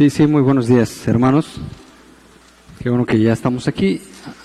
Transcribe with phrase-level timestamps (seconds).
[0.00, 1.60] Sí, sí, muy buenos días, hermanos.
[2.82, 4.00] Qué bueno que ya estamos aquí.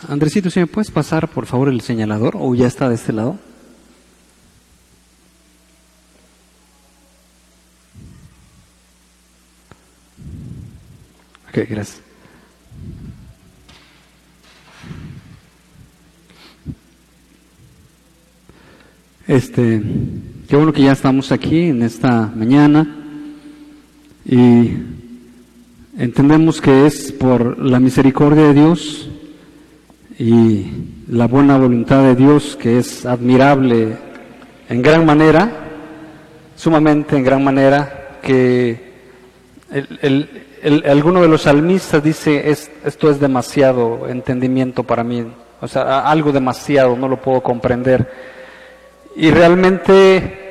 [0.09, 3.39] Andresito, ¿si me puedes pasar, por favor, el señalador o ya está de este lado?
[11.47, 12.01] Ok, gracias.
[19.25, 19.81] Este,
[20.49, 22.93] qué bueno que ya estamos aquí en esta mañana
[24.25, 24.95] y
[25.97, 29.09] entendemos que es por la misericordia de Dios
[30.19, 30.65] y
[31.09, 33.97] la buena voluntad de Dios que es admirable
[34.69, 35.51] en gran manera,
[36.55, 38.93] sumamente en gran manera, que
[39.71, 40.29] el,
[40.61, 45.25] el, alguno de los salmistas dice, es, esto es demasiado entendimiento para mí,
[45.61, 48.09] o sea, algo demasiado, no lo puedo comprender.
[49.15, 50.44] Y realmente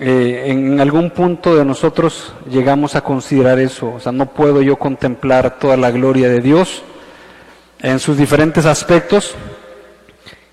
[0.00, 4.76] eh, en algún punto de nosotros llegamos a considerar eso, o sea, no puedo yo
[4.76, 6.82] contemplar toda la gloria de Dios
[7.80, 9.34] en sus diferentes aspectos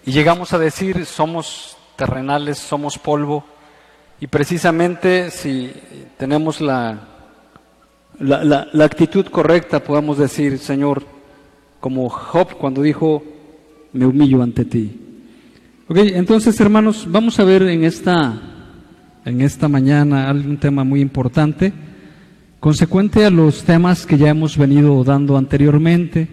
[0.05, 3.45] y llegamos a decir somos terrenales, somos polvo
[4.19, 5.71] y precisamente si
[6.17, 6.99] tenemos la,
[8.19, 11.03] la, la actitud correcta podemos decir, Señor,
[11.79, 13.23] como Job cuando dijo,
[13.93, 15.01] me humillo ante ti.
[15.87, 18.54] Ok, entonces hermanos, vamos a ver en esta,
[19.25, 21.73] en esta mañana algún tema muy importante,
[22.59, 26.29] consecuente a los temas que ya hemos venido dando anteriormente.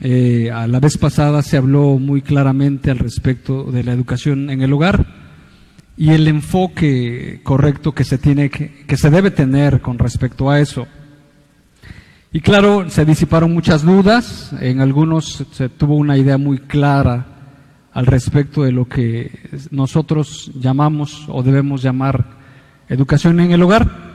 [0.00, 4.62] Eh, a la vez pasada se habló muy claramente al respecto de la educación en
[4.62, 5.06] el hogar
[5.98, 10.58] y el enfoque correcto que se tiene que, que se debe tener con respecto a
[10.58, 10.86] eso.
[12.32, 17.39] Y claro, se disiparon muchas dudas, en algunos se tuvo una idea muy clara
[17.92, 19.30] al respecto de lo que
[19.70, 22.24] nosotros llamamos o debemos llamar
[22.88, 24.10] educación en el hogar.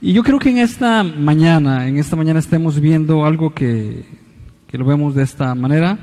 [0.00, 4.04] Y yo creo que en esta mañana, en esta mañana estemos viendo algo que,
[4.66, 5.98] que lo vemos de esta manera,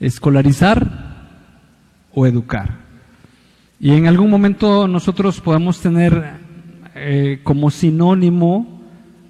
[0.00, 1.28] escolarizar
[2.14, 2.78] o educar.
[3.78, 6.32] Y en algún momento nosotros podemos tener
[6.94, 8.82] eh, como sinónimo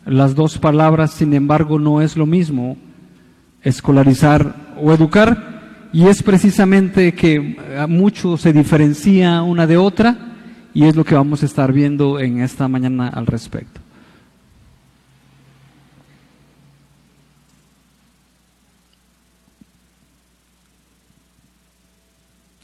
[0.07, 2.79] las dos palabras, sin embargo no es lo mismo
[3.62, 5.58] escolarizar o educar
[5.93, 7.56] y es precisamente que
[7.88, 10.16] mucho se diferencia una de otra
[10.75, 13.81] y es lo que vamos a estar viendo en esta mañana al respecto.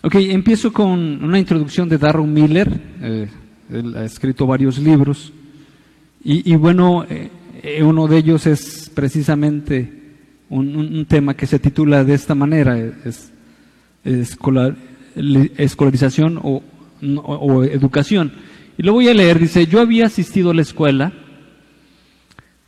[0.04, 2.68] Ok, empiezo con una introducción de Darren Miller.
[3.00, 3.26] Eh,
[3.70, 5.32] él ha escrito varios libros.
[6.22, 10.03] Y, bueno, eh, uno de ellos es precisamente
[10.49, 13.32] un, tema que se titula de esta manera, es,
[15.56, 16.62] escolarización o,
[17.22, 18.32] o, educación.
[18.77, 21.12] Y lo voy a leer, dice, yo había asistido a la escuela,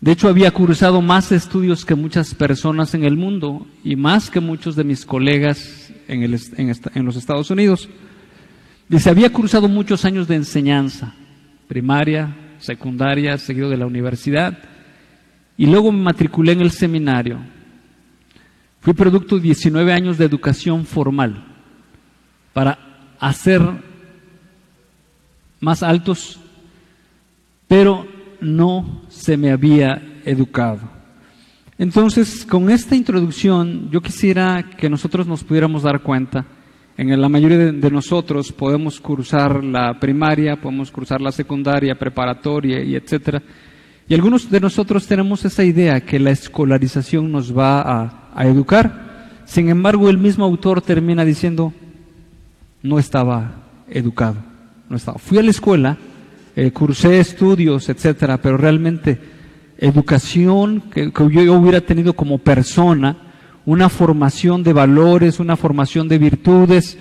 [0.01, 4.41] de hecho había cursado más estudios que muchas personas en el mundo y más que
[4.41, 7.89] muchos de mis colegas en, el, en, en los Estados Unidos.
[8.89, 11.15] Dice, había cursado muchos años de enseñanza,
[11.67, 14.59] primaria, secundaria, seguido de la universidad,
[15.57, 17.41] y luego me matriculé en el seminario.
[18.87, 21.45] Fui producto de 19 años de educación formal
[22.53, 22.79] para
[23.19, 23.61] hacer
[25.59, 26.39] más altos,
[27.67, 28.07] pero
[28.41, 30.89] no se me había educado.
[31.77, 36.47] Entonces, con esta introducción, yo quisiera que nosotros nos pudiéramos dar cuenta,
[36.97, 42.95] en la mayoría de, nosotros podemos cursar la primaria, podemos cursar la secundaria, preparatoria y
[42.95, 43.43] etcétera,
[44.09, 49.07] y algunos de nosotros tenemos esa idea que la escolarización nos va a educar.
[49.47, 51.73] Sin embargo, el mismo autor termina diciendo,
[52.83, 53.53] no estaba
[53.89, 54.37] educado,
[54.89, 55.19] no estaba.
[55.19, 55.97] Fui a la escuela,
[56.55, 59.19] eh, cursé estudios, etcétera, pero realmente
[59.79, 63.17] educación que yo hubiera tenido como persona,
[63.67, 66.99] una formación de valores, una formación de virtudes,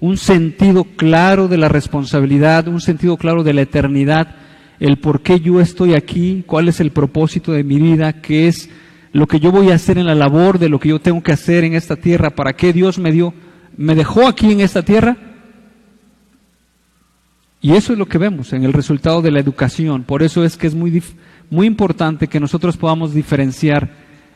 [0.00, 4.36] un sentido claro de la responsabilidad, un sentido claro de la eternidad,
[4.80, 8.70] el por qué yo estoy aquí, cuál es el propósito de mi vida, qué es
[9.12, 11.32] lo que yo voy a hacer en la labor de lo que yo tengo que
[11.32, 13.32] hacer en esta tierra, para qué Dios me dio,
[13.76, 15.16] me dejó aquí en esta tierra.
[17.60, 20.02] Y eso es lo que vemos en el resultado de la educación.
[20.02, 21.02] Por eso es que es muy,
[21.48, 23.90] muy importante que nosotros podamos diferenciar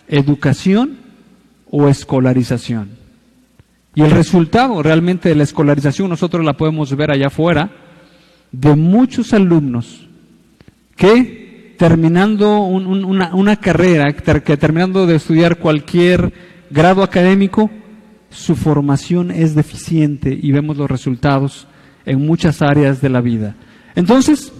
[0.06, 0.96] educación
[1.70, 2.90] o escolarización.
[3.94, 7.70] Y el resultado realmente de la escolarización nosotros la podemos ver allá afuera
[8.52, 10.07] de muchos alumnos
[10.98, 16.32] que terminando una, carrera, que terminando de estudiar cualquier
[16.70, 17.70] grado académico,
[18.30, 21.68] su formación es deficiente y vemos los resultados
[22.04, 23.54] en muchas áreas de la vida.
[23.94, 24.52] Entonces,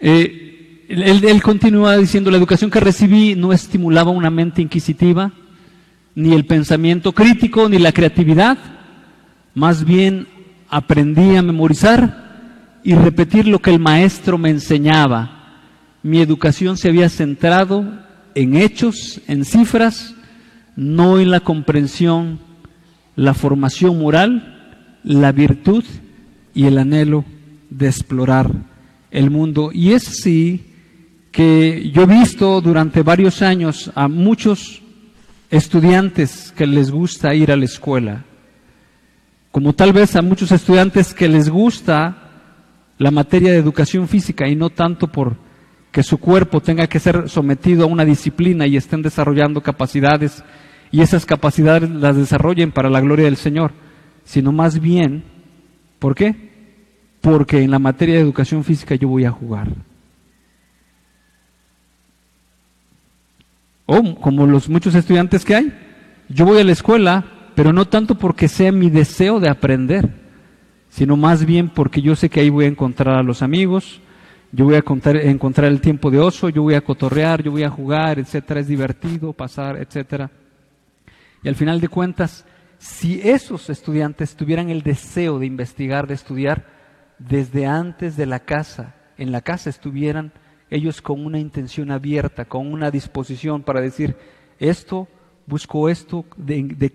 [0.00, 5.32] eh, él, él continúa diciendo, la educación que recibí no estimulaba una mente inquisitiva,
[6.16, 8.58] ni el pensamiento crítico, ni la creatividad,
[9.54, 10.26] más bien
[10.68, 12.29] aprendí a memorizar
[12.82, 15.58] y repetir lo que el maestro me enseñaba.
[16.02, 17.84] Mi educación se había centrado
[18.34, 20.14] en hechos, en cifras,
[20.76, 22.38] no en la comprensión,
[23.16, 25.84] la formación moral, la virtud
[26.54, 27.24] y el anhelo
[27.68, 28.50] de explorar
[29.10, 29.70] el mundo.
[29.72, 30.64] Y es así
[31.32, 34.82] que yo he visto durante varios años a muchos
[35.50, 38.24] estudiantes que les gusta ir a la escuela,
[39.50, 42.19] como tal vez a muchos estudiantes que les gusta
[43.00, 45.34] la materia de educación física y no tanto por
[45.90, 50.44] que su cuerpo tenga que ser sometido a una disciplina y estén desarrollando capacidades
[50.92, 53.72] y esas capacidades las desarrollen para la gloria del Señor,
[54.22, 55.24] sino más bien,
[55.98, 56.50] ¿por qué?
[57.22, 59.68] Porque en la materia de educación física yo voy a jugar.
[63.86, 65.72] O como los muchos estudiantes que hay,
[66.28, 67.24] yo voy a la escuela,
[67.54, 70.19] pero no tanto porque sea mi deseo de aprender,
[70.90, 74.02] sino más bien porque yo sé que ahí voy a encontrar a los amigos,
[74.52, 75.16] yo voy a encontrar,
[75.72, 79.32] el tiempo de oso, yo voy a cotorrear, yo voy a jugar, etcétera, es divertido
[79.32, 80.30] pasar, etcétera.
[81.42, 82.44] Y al final de cuentas,
[82.78, 86.66] si esos estudiantes tuvieran el deseo de investigar, de estudiar,
[87.18, 90.32] desde antes de la casa, en la casa estuvieran
[90.68, 94.16] ellos con una intención abierta, con una disposición para decir,
[94.58, 95.06] esto,
[95.46, 96.92] busco esto, de, de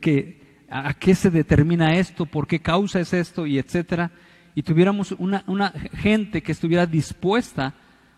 [0.69, 4.11] a, qué se determina esto, por qué causa es esto, y etcétera,
[4.53, 7.73] y tuviéramos una, gente que estuviera dispuesta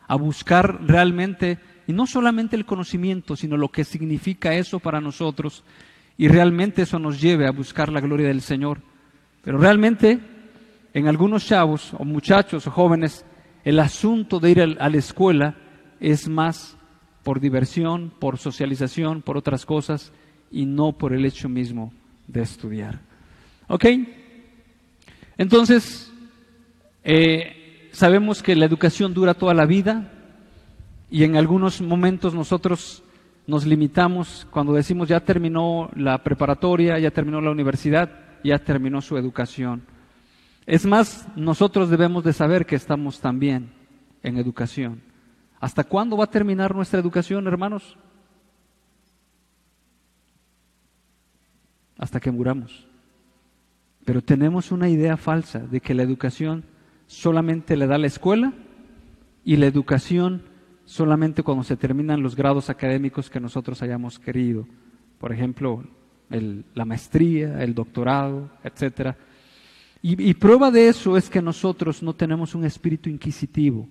[0.08, 1.58] a buscar realmente,
[1.88, 5.64] y no solamente el conocimiento, sino lo que significa eso para nosotros,
[6.18, 8.82] y realmente eso nos lleve a buscar la gloria del Señor.
[9.44, 10.20] Pero realmente,
[10.94, 13.26] en algunos chavos, o muchachos, o jóvenes,
[13.64, 15.56] el asunto de ir a la escuela
[16.00, 16.78] es más
[17.24, 20.14] por diversión, por socialización, por otras cosas
[20.50, 21.92] y no por el hecho mismo
[22.28, 23.00] de estudiar.
[23.68, 23.86] ¿Ok?
[25.38, 26.12] Entonces,
[27.04, 30.12] eh, sabemos que la educación dura toda la vida
[31.10, 33.04] y en algunos momentos nosotros
[33.46, 38.10] nos limitamos cuando decimos ya terminó la preparatoria, ya terminó la universidad,
[38.44, 39.84] ya terminó su educación.
[40.66, 43.72] Es más, nosotros debemos de saber que estamos también
[44.22, 45.02] en educación.
[45.60, 47.98] ¿Hasta cuándo va a terminar nuestra educación, hermanos?
[51.98, 52.88] Hasta que muramos.
[54.06, 56.64] Pero tenemos una idea falsa de que la educación
[57.08, 58.54] solamente le da la escuela
[59.44, 60.44] y la educación
[60.86, 64.66] solamente cuando se terminan los grados académicos que nosotros hayamos querido.
[65.20, 65.84] Por ejemplo,
[66.30, 69.18] la maestría, el doctorado, etcétera.
[70.02, 73.90] Y, prueba de eso es que nosotros no tenemos un espíritu inquisitivo,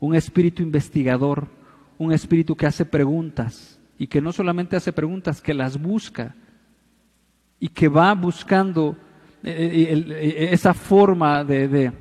[0.00, 1.48] un espíritu investigador,
[1.96, 6.34] un espíritu que hace preguntas y que no solamente hace preguntas, que las busca
[7.60, 8.96] y que va buscando
[9.42, 11.92] eh, eh, eh, esa forma de,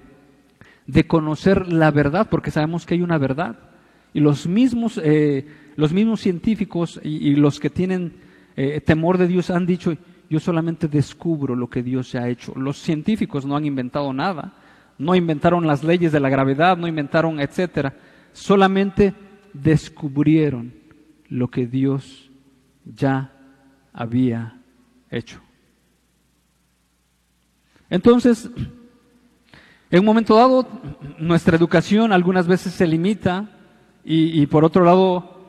[0.88, 3.58] de, conocer la verdad, porque sabemos que hay una verdad.
[4.14, 5.02] Y los mismos,
[5.76, 8.14] los mismos científicos y, los que tienen
[8.86, 9.98] temor de Dios han dicho,
[10.30, 12.54] yo solamente descubro lo que Dios ha hecho.
[12.56, 14.54] Los científicos no han inventado nada,
[15.00, 17.96] no inventaron las leyes de la gravedad, no inventaron, etcétera.
[18.34, 19.14] Solamente
[19.54, 20.74] descubrieron
[21.28, 22.30] lo que Dios
[22.86, 23.32] ya
[23.92, 24.60] había
[25.10, 25.43] hecho.
[27.94, 28.50] Entonces,
[29.92, 30.68] en un momento dado,
[31.20, 33.52] nuestra educación algunas veces se limita
[34.04, 35.46] y, por otro lado,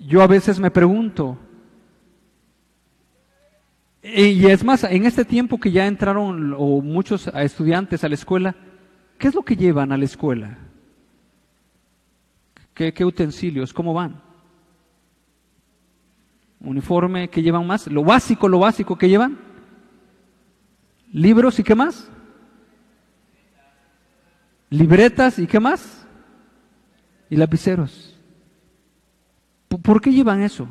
[0.00, 1.38] yo a veces me pregunto,
[4.02, 8.56] y es más, en este tiempo que ya entraron o muchos estudiantes a la escuela,
[9.16, 10.58] ¿qué es lo que llevan a la escuela?
[12.74, 13.72] ¿Qué, utensilios?
[13.72, 14.20] ¿Cómo van?
[16.58, 17.30] ¿Uniforme?
[17.30, 17.86] ¿Qué llevan más?
[17.86, 19.51] Lo básico, lo básico que llevan.
[21.12, 22.10] ¿Libros y qué más?
[24.70, 26.06] ¿Libretas y qué más?
[27.28, 28.18] Y lapiceros.
[29.68, 30.68] ¿Por qué llevan eso?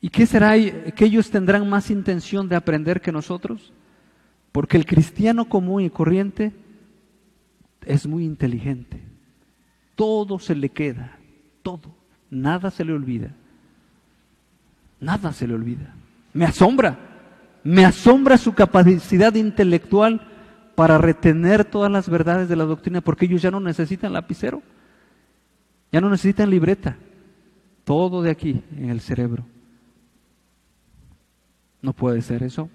[0.00, 3.72] ¿Y qué será que ellos tendrán más intención de aprender que nosotros?
[4.50, 6.52] Porque el cristiano común y corriente
[7.86, 9.00] es muy inteligente.
[9.94, 11.18] Todo se le queda,
[11.62, 11.94] todo,
[12.30, 13.34] nada se le olvida.
[15.00, 15.94] Nada se le olvida.
[16.32, 17.11] Me asombra,
[17.64, 20.28] me asombra su capacidad intelectual
[20.74, 24.62] para retener todas las verdades de la doctrina, porque ellos ya no necesitan lapicero,
[25.92, 26.96] ya no necesitan libreta,
[27.84, 29.44] todo de aquí en el cerebro.
[31.82, 32.70] No puede ser eso.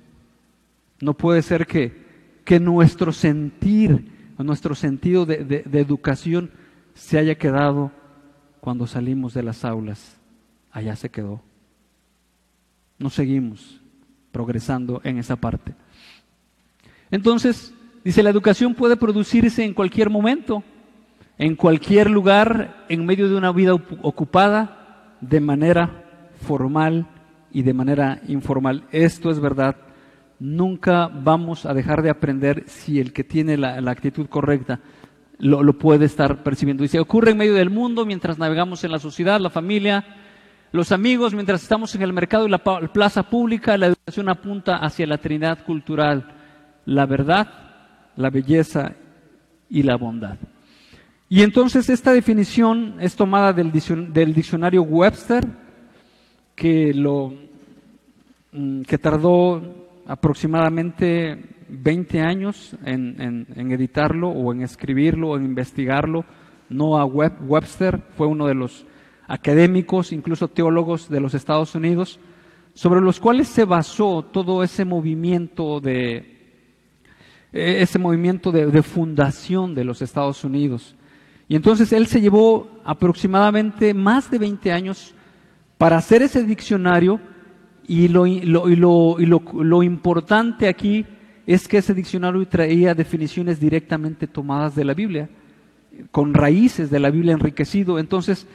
[0.99, 2.05] No puede ser que,
[2.43, 6.51] que nuestro sentir, nuestro sentido de, educación
[6.93, 7.91] se haya quedado
[8.59, 10.17] cuando salimos de las aulas.
[10.71, 11.41] Allá se quedó.
[12.99, 13.81] No seguimos
[14.31, 15.73] progresando en esa parte.
[17.11, 20.63] Entonces, dice, la educación puede producirse en cualquier momento,
[21.37, 26.03] en cualquier lugar, en medio de una vida ocupada, de manera
[26.41, 27.07] formal
[27.51, 28.83] y de manera informal.
[28.91, 29.75] Esto es verdad.
[30.39, 34.79] Nunca vamos a dejar de aprender si el que tiene la, actitud correcta
[35.39, 36.85] lo, lo, puede estar percibiendo.
[36.87, 40.05] Se ocurre en medio del mundo, mientras navegamos en la sociedad, la familia,
[40.71, 45.07] los amigos, mientras estamos en el mercado y la plaza pública, la educación apunta hacia
[45.07, 46.35] la trinidad cultural,
[46.85, 47.47] la verdad,
[48.15, 48.93] la belleza
[49.69, 50.37] y la bondad.
[51.29, 55.45] Y entonces esta definición es tomada del, diccionario Webster,
[56.55, 57.33] que, lo,
[58.51, 59.61] mm, que tardó
[60.05, 66.23] aproximadamente 20 años en, editarlo o en escribirlo o en investigarlo.
[66.69, 68.85] Noah Webster fue uno de los
[69.27, 72.19] académicos, incluso teólogos de los Estados Unidos,
[72.73, 76.37] sobre los cuales se basó todo ese movimiento de
[77.51, 80.95] e, ese movimiento de, fundación de los Estados Unidos.
[81.49, 85.13] Y entonces él se llevó aproximadamente más de 20 años
[85.77, 87.19] para hacer ese diccionario
[87.87, 91.05] y lo, lo importante aquí
[91.45, 95.29] es que ese diccionario traía definiciones directamente tomadas de la Biblia,
[96.11, 97.97] con raíces de la Biblia enriquecido.
[97.97, 98.45] Entonces,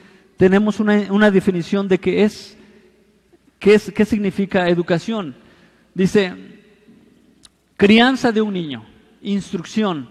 [0.43, 2.59] tenemos una, definición de qué es,
[3.61, 5.37] qué es, qué significa educación.
[5.95, 6.35] Dice,
[7.77, 8.85] crianza de un niño,
[9.23, 10.09] instrucción,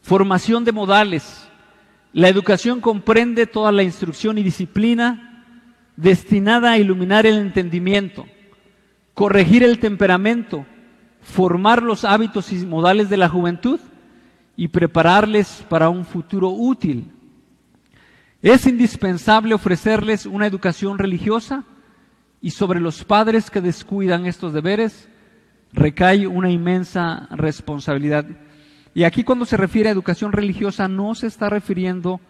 [0.00, 1.48] formación de modales.
[2.12, 5.44] La educación comprende toda la instrucción y disciplina
[5.94, 8.26] destinada a iluminar el entendimiento,
[9.14, 10.66] corregir el temperamento,
[11.20, 13.78] formar los hábitos y modales de la juventud
[14.56, 17.12] y prepararles para un futuro útil.
[18.42, 21.62] Es indispensable ofrecerles una educación religiosa
[22.40, 25.08] y sobre los padres que descuidan estos deberes
[25.72, 28.26] recae una inmensa responsabilidad.
[28.94, 32.20] Y aquí cuando se refiere a educación religiosa no se está refiriendo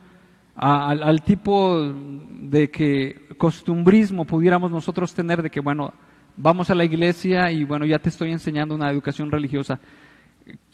[0.54, 1.94] al, tipo
[2.42, 5.94] de que costumbrismo pudiéramos nosotros tener de que, bueno,
[6.36, 9.80] vamos a la iglesia y bueno, ya te estoy enseñando una educación religiosa.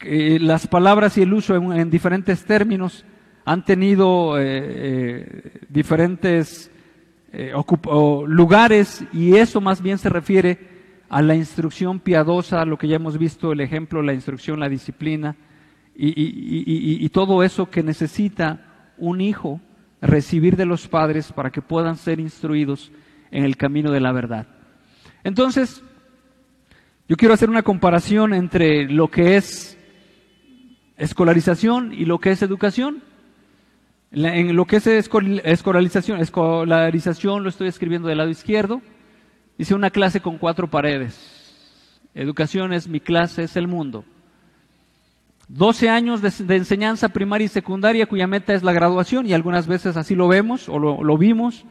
[0.01, 3.05] las palabras y el uso en diferentes términos
[3.49, 6.69] han tenido eh, eh, diferentes
[7.33, 7.51] eh,
[8.27, 10.59] lugares y eso más bien se refiere
[11.09, 15.35] a la instrucción piadosa, lo que ya hemos visto, el ejemplo, la instrucción, la disciplina
[15.95, 19.59] y, todo eso que necesita un hijo
[19.99, 22.91] recibir de los padres para que puedan ser instruidos
[23.31, 24.45] en el camino de la verdad.
[25.23, 25.83] Entonces,
[27.07, 29.75] yo quiero hacer una comparación entre lo que es
[30.97, 33.08] escolarización y lo que es educación.
[34.11, 38.81] En lo que es escolarización, escolarización lo estoy escribiendo del lado izquierdo.
[39.57, 42.01] Dice una clase con cuatro paredes.
[42.15, 44.03] Educación es mi clase, es el mundo.
[45.47, 49.97] 12 años de, enseñanza primaria y secundaria cuya meta es la graduación y algunas veces
[49.97, 51.65] así lo vemos o lo vimos.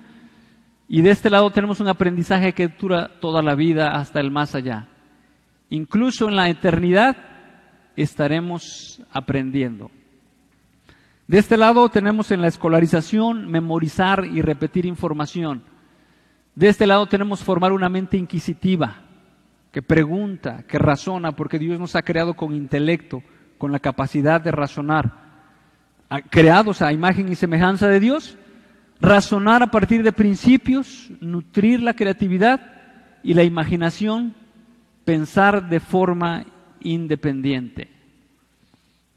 [0.89, 4.55] Y de este lado tenemos un aprendizaje que dura toda la vida hasta el más
[4.55, 4.89] allá.
[5.71, 7.17] Incluso en la eternidad
[7.95, 9.91] estaremos aprendiendo.
[11.29, 15.63] De este lado tenemos en la escolarización memorizar y repetir información.
[16.55, 19.03] De este lado tenemos formar una mente inquisitiva,
[19.71, 23.23] que pregunta, que razona, porque Dios nos ha creado con intelecto,
[23.59, 25.13] con la capacidad de razonar.
[26.31, 28.39] Creados a imagen y semejanza de Dios,
[28.99, 32.73] razonar a partir de principios, nutrir la creatividad
[33.23, 34.35] y la imaginación,
[35.05, 36.47] pensar de forma
[36.81, 37.91] independiente.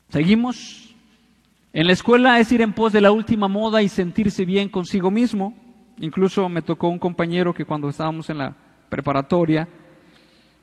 [0.10, 0.91] Seguimos
[1.74, 5.10] en la escuela es ir en pos de la última moda y sentirse bien consigo
[5.10, 5.56] mismo.
[6.00, 8.56] Incluso me tocó un compañero que cuando estábamos en la
[8.90, 9.68] preparatoria,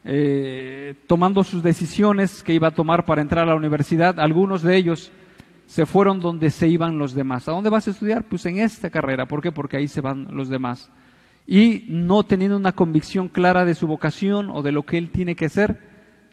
[0.04, 4.76] eh, tomando sus decisiones que iba a tomar para entrar a la universidad, algunos de
[4.76, 5.10] ellos
[5.66, 7.48] se fueron donde se iban los demás.
[7.48, 8.24] ¿A dónde vas a estudiar?
[8.24, 9.26] Pues en esta carrera.
[9.26, 9.52] ¿Por qué?
[9.52, 10.90] Porque ahí se van los demás.
[11.46, 15.36] Y no teniendo una convicción clara de su vocación o de lo que él tiene
[15.36, 15.80] que hacer,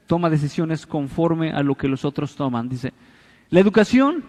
[0.08, 2.70] toma decisiones conforme a lo que los otros toman.
[2.70, 2.94] Dice,
[3.50, 4.24] la educación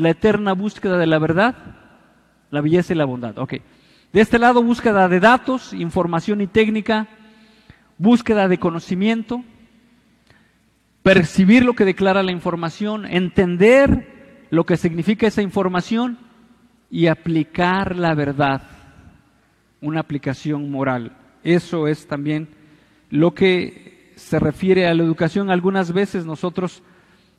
[0.00, 1.54] la eterna búsqueda de la verdad,
[2.50, 3.38] la belleza y la bondad.
[3.38, 3.54] Ok.
[4.12, 7.06] De este lado, búsqueda de datos, información y técnica,
[7.98, 9.44] búsqueda de conocimiento,
[11.02, 16.18] percibir lo que declara la información, entender lo que significa esa información
[16.90, 18.62] y aplicar la verdad,
[19.80, 21.16] una aplicación moral.
[21.44, 22.48] Eso es también
[23.10, 25.50] lo que se refiere a la educación.
[25.50, 26.82] Algunas veces nosotros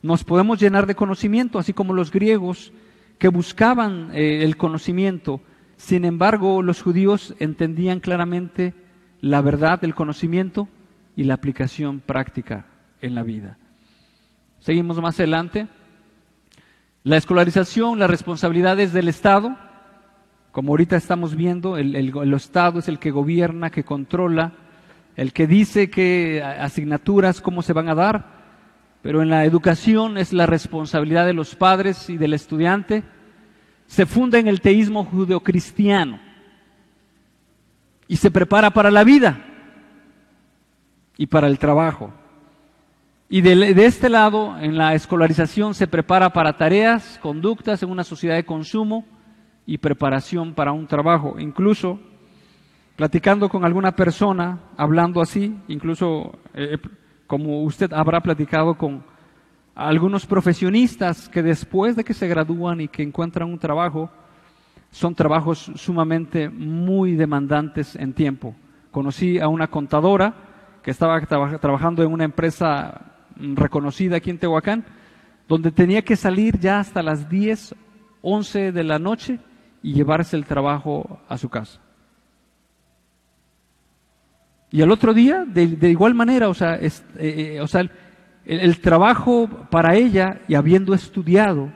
[0.02, 2.72] nos podemos llenar de conocimiento, así como los griegos
[3.18, 5.42] que buscaban eh, el conocimiento.
[5.78, 8.74] Sin embargo, los judíos entendían claramente
[9.20, 10.68] la verdad del conocimiento
[11.16, 12.66] y la aplicación práctica
[13.02, 13.58] en la vida.
[14.60, 15.68] Seguimos más adelante.
[17.04, 19.58] La escolarización, las responsabilidades del Estado,
[20.52, 24.54] como ahorita estamos viendo, el, el, Estado es el que gobierna, que controla,
[25.16, 28.41] el que dice qué asignaturas, cómo se van a dar,
[29.02, 33.04] pero en la educación es la responsabilidad de los padres y del estudiante.
[33.88, 36.20] Se funda en el teísmo judeocristiano
[38.08, 39.44] y se prepara para la vida
[41.18, 42.14] y para el trabajo.
[43.30, 48.36] Y de, este lado, en la escolarización, se prepara para tareas, conductas en una sociedad
[48.36, 49.06] de consumo
[49.66, 51.38] y preparación para un trabajo.
[51.40, 51.98] Incluso,
[52.98, 56.78] platicando con alguna persona, hablando así, incluso eh,
[57.32, 59.06] como usted habrá platicado con
[59.74, 64.12] algunos profesionistas que después de que se gradúan y que encuentran un trabajo,
[64.92, 68.54] son trabajos sumamente muy demandantes en tiempo.
[68.92, 70.34] Conocí a una contadora
[70.84, 73.00] que estaba trabajando en una empresa
[73.38, 74.84] reconocida aquí en Tehuacán,
[75.48, 77.76] donde tenía que salir ya hasta las 10,
[78.24, 79.40] 11 de la noche
[79.82, 81.80] y llevarse el trabajo a su casa.
[84.72, 87.86] Y al otro día, de, igual manera, o sea, eh, eh, o sea
[88.46, 91.70] el, trabajo para ella, y habiendo estudiado,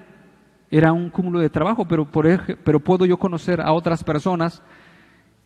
[0.71, 2.27] era un cúmulo de trabajo, pero, por,
[2.63, 4.63] pero puedo yo conocer a otras personas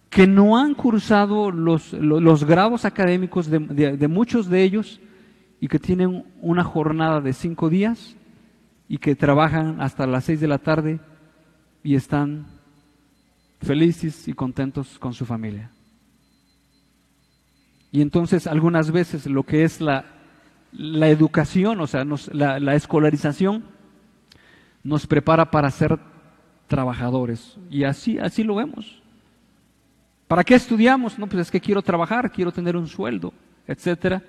[0.09, 4.99] que no han cursado los, los, grados académicos de, de, muchos de ellos
[5.59, 8.15] y que tienen una jornada de cinco días
[8.87, 10.99] y que trabajan hasta las seis de la tarde
[11.83, 12.47] y están
[13.61, 15.69] felices y contentos con su familia.
[17.91, 20.05] Y entonces algunas veces lo que es la,
[20.73, 23.63] educación, o sea, la, la, escolarización,
[24.83, 25.99] nos prepara para ser
[26.67, 27.57] trabajadores.
[27.69, 29.01] Y así, así lo vemos.
[30.27, 31.17] ¿Para qué estudiamos?
[31.17, 33.33] No, pues es que quiero trabajar, quiero tener un sueldo,
[33.65, 34.21] etcétera.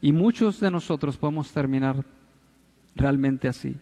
[0.00, 2.04] Y muchos de nosotros podemos terminar
[2.96, 3.76] realmente así,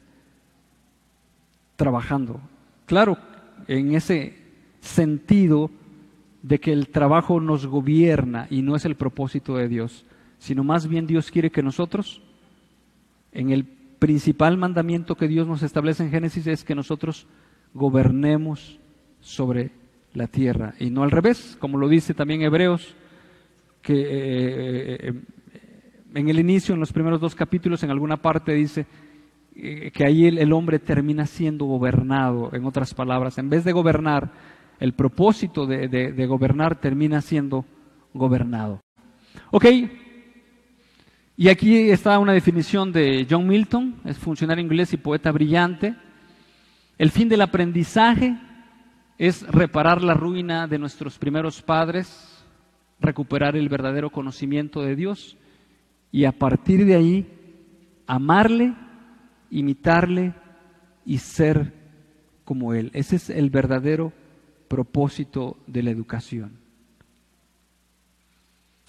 [1.77, 2.41] trabajando.
[2.85, 3.17] Claro,
[3.67, 4.39] en ese
[4.81, 5.71] sentido
[6.43, 10.05] de que el trabajo nos gobierna y no es el propósito de Dios,
[10.39, 12.21] sino más bien Dios quiere que nosotros,
[13.33, 17.27] en el principal mandamiento que Dios nos establece en Génesis es que nosotros
[17.73, 18.81] gobernemos
[19.21, 19.71] sobre
[20.15, 22.97] la tierra y no al revés, como lo dice también Hebreos,
[23.81, 25.23] que eh, eh, eh,
[26.15, 28.87] en el inicio, en los primeros dos capítulos, en alguna parte dice
[29.55, 34.33] que ahí el hombre termina siendo gobernado, en otras palabras, en vez de gobernar,
[34.83, 37.65] el propósito de, gobernar termina siendo
[38.13, 38.81] gobernado.
[39.53, 39.67] Ok,
[41.37, 45.95] y aquí está una definición de John Milton, es funcionario inglés y poeta brillante.
[46.99, 48.37] El fin del aprendizaje
[49.19, 52.45] es reparar la ruina de nuestros primeros padres,
[52.99, 55.37] recuperar el verdadero conocimiento de Dios
[56.11, 57.27] y a partir de ahí
[58.09, 58.75] amarle,
[59.49, 60.35] imitarle
[61.07, 61.73] y ser
[62.45, 62.91] como Él.
[62.95, 64.13] Ese es el verdadero
[64.73, 66.53] propósito de la educación.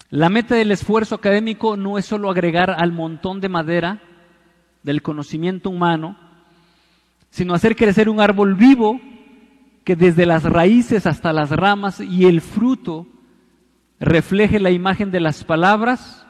[0.08, 4.00] La meta del esfuerzo académico no es solo agregar al montón de madera
[4.82, 6.16] del conocimiento humano,
[7.28, 8.98] sino hacer crecer un árbol vivo
[9.84, 13.06] que desde las raíces hasta las ramas y el fruto
[14.00, 16.26] refleje la imagen de las palabras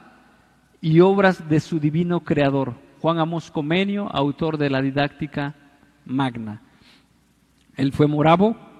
[0.81, 2.75] y obras de su divino creador.
[3.01, 5.55] Juan Amos Comenio, autor de la didáctica
[6.05, 6.61] magna.
[7.77, 8.74] Él fue moravo,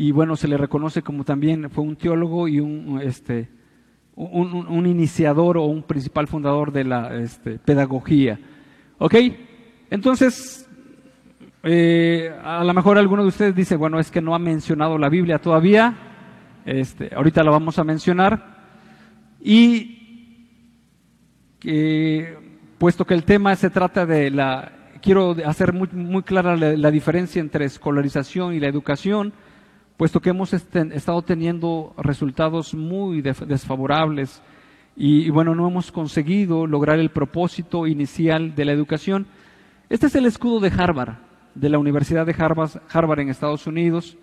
[0.00, 3.50] y bueno, se le reconoce como también fue un teólogo y un, este,
[4.16, 8.40] un, iniciador o un principal fundador de la este, pedagogía.
[8.96, 9.14] ¿Ok?
[9.90, 10.66] Entonces,
[11.64, 15.10] eh, a lo mejor alguno de ustedes dice, bueno, es que no ha mencionado la
[15.10, 15.94] Biblia todavía,
[16.64, 18.56] este, ahorita la vamos a mencionar,
[19.42, 20.48] y
[22.78, 27.38] puesto que el tema se trata de la, quiero hacer muy, muy clara la diferencia
[27.38, 29.34] entre escolarización y la educación,
[30.00, 34.40] puesto que hemos este, estado teniendo resultados muy desfavorables
[34.96, 39.26] y, bueno, no hemos conseguido lograr el propósito inicial de la educación.
[39.90, 41.16] Este es el escudo de Harvard,
[41.54, 44.16] de la Universidad de Harvard, en Estados Unidos.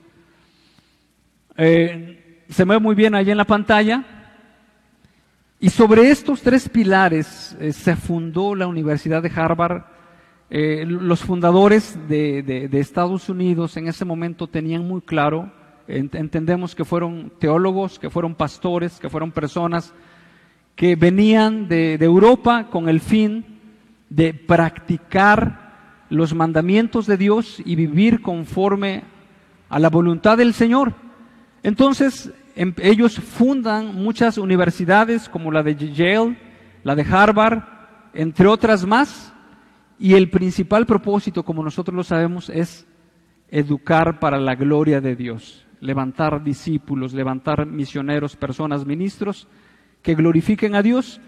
[1.58, 4.04] Eh, se ve muy bien ahí en la pantalla.
[5.60, 9.84] Y sobre estos tres pilares eh, se fundó la Universidad de Harvard.
[10.50, 15.52] Eh, los fundadores de, Estados Unidos en ese momento tenían muy claro
[15.88, 19.94] entendemos que fueron teólogos, que fueron pastores, que fueron personas
[20.76, 23.46] que venían de, Europa con el fin
[24.10, 29.04] de practicar los mandamientos de Dios y vivir conforme
[29.70, 30.94] a la voluntad del Señor.
[31.64, 36.38] Entonces, em, ellos fundan muchas universidades como la de Yale,
[36.84, 37.64] la de Harvard,
[38.14, 39.34] entre otras más,
[40.00, 42.88] y el principal propósito, como nosotros lo sabemos, es
[43.50, 49.48] educar para la gloria de Dios, levantar discípulos, levantar misioneros, personas, ministros
[50.02, 51.20] que glorifiquen a Dios.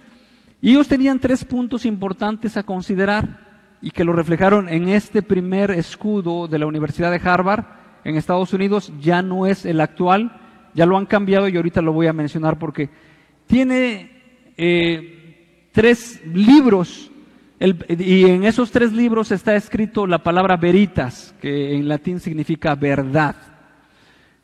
[0.62, 3.48] Y ellos tenían tres puntos importantes a considerar
[3.82, 7.66] y que lo reflejaron en este primer escudo de la Universidad de Harvard
[8.04, 8.92] en Estados Unidos.
[9.00, 10.40] Ya no es el actual,
[10.74, 12.90] ya lo han cambiado y ahorita lo voy a mencionar porque
[13.48, 17.10] tiene eh, tres libros
[17.60, 23.36] y en esos tres libros está escrito la palabra veritas, que en latín significa verdad.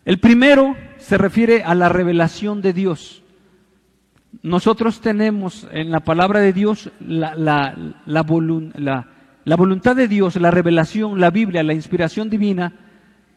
[0.06, 3.24] El primero se refiere a la revelación de Dios.
[4.42, 8.22] Nosotros tenemos en la palabra de Dios la, la, la
[9.56, 12.74] voluntad de Dios, la revelación, la Biblia, la inspiración divina,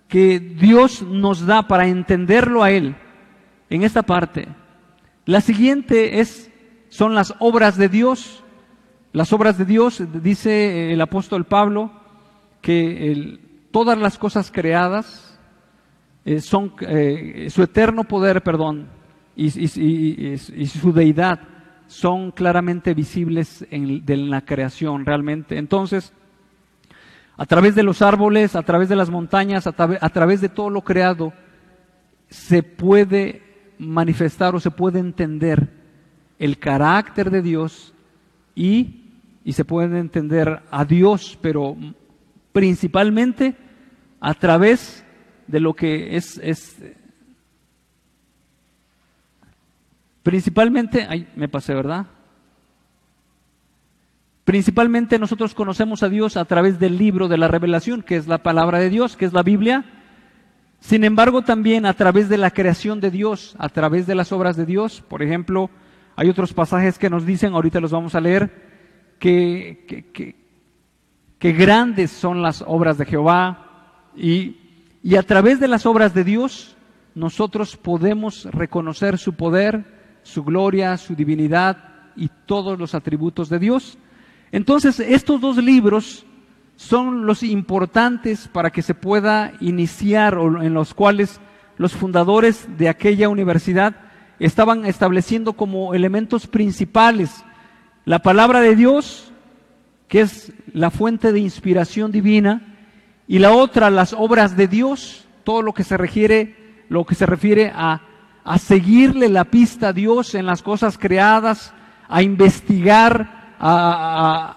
[0.07, 2.95] que Dios nos da para entenderlo a Él
[3.71, 4.49] en esta parte.
[5.25, 6.51] La siguiente es,
[6.89, 8.45] son las obras de Dios
[9.13, 11.91] las obras de Dios, dice el apóstol Pablo,
[12.61, 13.39] que
[13.71, 15.28] todas las cosas creadas
[16.31, 18.87] eh, son eh, su eterno poder, perdón,
[19.35, 21.41] y, su deidad
[21.87, 25.57] son claramente visibles en, la creación realmente.
[25.57, 26.13] Entonces,
[27.35, 30.69] a través de los árboles, a través de las montañas, a, a través de todo
[30.69, 31.33] lo creado,
[32.29, 35.67] se puede manifestar o se puede entender
[36.39, 37.95] el carácter de Dios
[38.55, 39.15] y,
[39.45, 41.75] y se puede entender a Dios, pero
[42.53, 43.57] principalmente
[44.21, 45.07] a través
[45.49, 46.77] de lo que es, es
[50.23, 52.07] principalmente, ay, me pasé, ¿verdad?
[54.45, 58.39] Principalmente nosotros conocemos a Dios a través del libro de la revelación, que es la
[58.39, 59.85] palabra de Dios, que es la Biblia.
[60.81, 64.57] Sin embargo, también a través de la creación de Dios, a través de las obras
[64.57, 65.03] de Dios.
[65.07, 65.71] Por ejemplo,
[66.17, 68.51] hay otros pasajes que nos dicen, ahorita los vamos a leer,
[69.19, 70.35] que,
[71.39, 74.68] que, grandes son las obras de Jehová y,
[75.03, 76.77] y a través de las obras de Dios
[77.15, 79.85] nosotros podemos reconocer su poder,
[80.23, 81.77] su gloria, su divinidad
[82.17, 83.99] y todos los atributos de Dios.
[84.53, 86.25] Entonces, estos dos libros
[86.77, 91.41] son los importantes para que se pueda iniciar o en los cuales
[91.77, 93.97] los fundadores de aquella universidad
[94.39, 97.45] estaban estableciendo como elementos principales
[98.05, 99.33] la palabra de Dios,
[100.07, 102.68] que es la fuente de inspiración divina,
[103.29, 107.27] y la otra, las obras de Dios, todo lo que se refiere, lo que se
[107.27, 108.01] refiere a,
[108.43, 111.75] a seguirle la pista a Dios en las cosas creadas,
[112.09, 114.57] a investigar, a,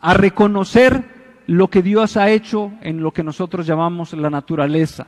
[0.00, 5.06] a, reconocer lo que Dios ha hecho en lo que nosotros llamamos la naturaleza.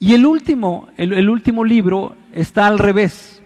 [0.00, 3.40] Y el último, el, último libro está al revés.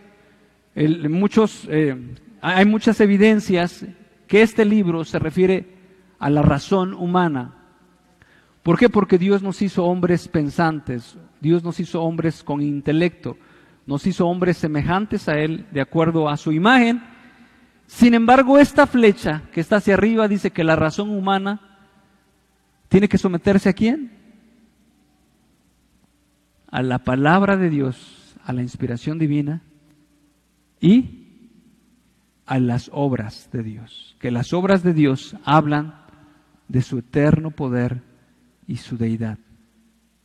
[0.75, 1.95] muchos eh,
[2.41, 3.85] hay muchas evidencias
[4.27, 5.67] que este libro se refiere
[6.19, 7.56] a la razón humana.
[8.67, 8.89] ¿Por qué?
[8.89, 13.39] Porque Dios nos hizo hombres pensantes, Dios nos hizo hombres con intelecto,
[13.87, 17.01] nos hizo hombres semejantes a Él de acuerdo a su imagen.
[17.87, 21.61] Sin embargo, esta flecha que está hacia arriba dice que la razón humana
[22.89, 24.11] tiene que someterse a quién?
[26.69, 29.63] A la palabra de Dios, a la inspiración divina
[30.81, 31.55] y
[32.47, 36.01] a las obras de Dios, que las obras de Dios hablan
[36.67, 38.16] de su eterno poder
[38.67, 39.39] y su deidad,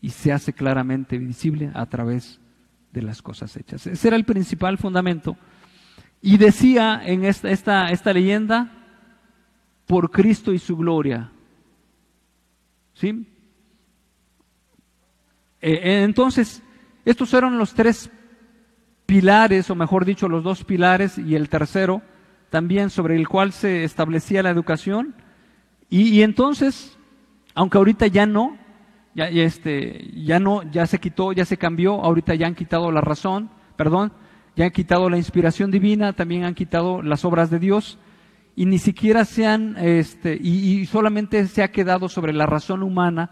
[0.02, 2.40] y se hace claramente visible a través
[2.92, 3.88] de las cosas hechas.
[3.88, 5.38] Ese era el principal fundamento.
[6.22, 8.72] Y decía en esta, esta, leyenda,
[9.88, 11.32] por Cristo y su gloria.
[12.94, 13.28] ¿Sí?
[15.62, 16.62] Eh, entonces,
[17.06, 18.12] estos eran los tres
[19.06, 22.02] pilares, o mejor dicho, los dos pilares y el tercero,
[22.50, 25.16] también sobre el cual se establecía la educación.
[25.90, 26.98] Y, entonces,
[27.54, 28.58] aunque ahorita ya no,
[29.14, 33.02] ya, este, ya no, ya se quitó, ya se cambió, ahorita ya han quitado la
[33.02, 34.14] razón, perdón,
[34.56, 37.98] ya han quitado la inspiración divina, también han quitado las obras de Dios
[38.56, 42.84] y ni siquiera se han, este, y, y solamente se ha quedado sobre la razón
[42.84, 43.32] humana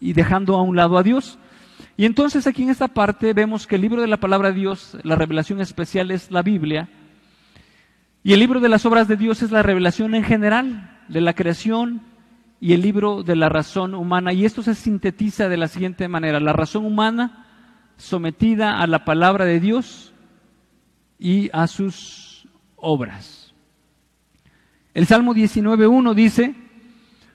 [0.00, 1.38] y dejando a un lado a Dios.
[1.96, 4.96] Y entonces aquí en esta parte vemos que el libro de la palabra de Dios,
[5.02, 6.88] la revelación especial es la Biblia,
[8.22, 11.34] y el libro de las obras de Dios es la revelación en general de la
[11.34, 12.02] creación
[12.60, 14.32] y el libro de la razón humana.
[14.32, 16.40] Y esto se sintetiza de la siguiente manera.
[16.40, 17.46] La razón humana
[17.96, 20.12] sometida a la palabra de Dios
[21.18, 23.54] y a sus obras.
[24.94, 26.54] El Salmo 19.1 dice,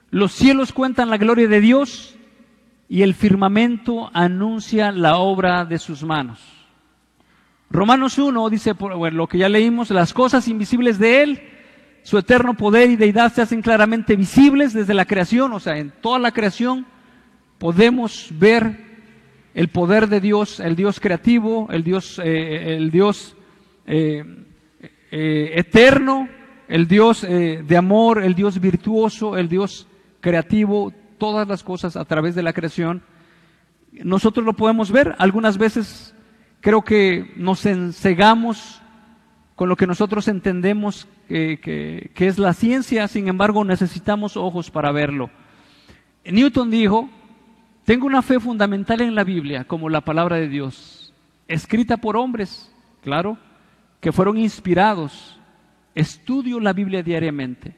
[0.09, 2.15] Los cielos cuentan la gloria de Dios
[2.89, 6.39] y el firmamento anuncia la obra de sus manos.
[7.69, 11.41] Romanos 1 dice, bueno, lo que ya leímos, las cosas invisibles de Él,
[12.03, 15.91] su eterno poder y deidad se hacen claramente visibles desde la creación, o sea, en
[16.01, 16.85] toda la creación
[17.57, 18.93] podemos ver
[19.53, 23.35] el poder de Dios, el Dios creativo, el Dios, eh, el Dios
[23.85, 24.23] eh,
[25.11, 26.27] eh, eterno,
[26.67, 29.87] el Dios de amor, el Dios virtuoso, el Dios
[30.21, 33.03] creativo, todas las cosas a través de la creación.
[33.91, 36.15] Nosotros lo podemos ver, algunas veces
[36.61, 38.81] creo que nos ensegamos
[39.55, 45.29] con lo que nosotros entendemos que, es la ciencia, sin embargo necesitamos ojos para verlo.
[46.25, 47.09] Newton dijo,
[47.85, 51.13] tengo una fe fundamental en la Biblia como la palabra de Dios,
[51.47, 53.37] escrita por hombres, claro,
[53.99, 55.39] que fueron inspirados.
[55.95, 57.75] Estudio la Biblia diariamente.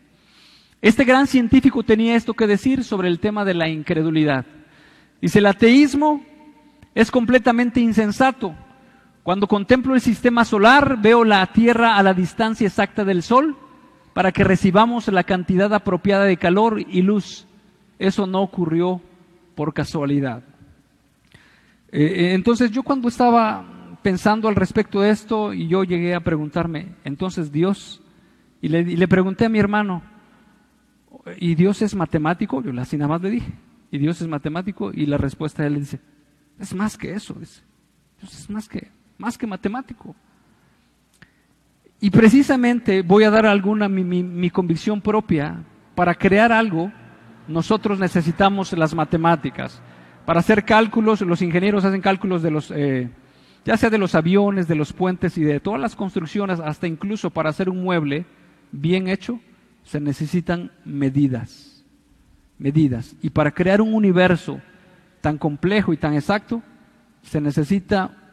[0.81, 4.45] Este gran científico tenía esto que decir sobre el tema de la incredulidad.
[5.21, 6.23] Dice, el ateísmo
[6.93, 8.55] es completamente insensato.
[9.25, 13.57] Cuando contemplo el sistema solar, veo la Tierra a la distancia exacta del Sol
[14.13, 17.47] para que recibamos la cantidad apropiada de calor y luz.
[17.97, 19.01] Eso no ocurrió
[19.55, 20.43] por casualidad.
[21.91, 26.19] Eh, eh, entonces yo cuando estaba pensando al respecto de esto y yo llegué a
[26.19, 28.03] preguntarme, entonces Dios,
[28.61, 30.03] y le, pregunté a mi hermano,
[31.39, 32.61] ¿y Dios es matemático?
[32.61, 33.53] Yo así nada más le dije,
[33.89, 34.91] ¿y Dios es matemático?
[34.93, 35.99] Y la respuesta de él dice,
[36.59, 37.63] es más que eso, Dios
[38.21, 40.15] es más que, más que matemático.
[41.99, 45.63] Y precisamente voy a dar alguna mi, mi, convicción propia.
[45.95, 46.91] Para crear algo,
[47.47, 49.81] nosotros necesitamos las matemáticas.
[50.25, 53.09] Para hacer cálculos, los ingenieros hacen cálculos de los, eh,
[53.63, 57.29] ya sea de los aviones, de los puentes y de todas las construcciones, hasta incluso
[57.29, 58.25] para hacer un mueble
[58.71, 59.39] bien hecho,
[59.83, 61.83] se necesitan medidas,
[62.57, 63.15] medidas.
[63.21, 64.59] Y para crear un universo
[65.21, 66.61] tan complejo y tan exacto,
[67.21, 68.24] se necesita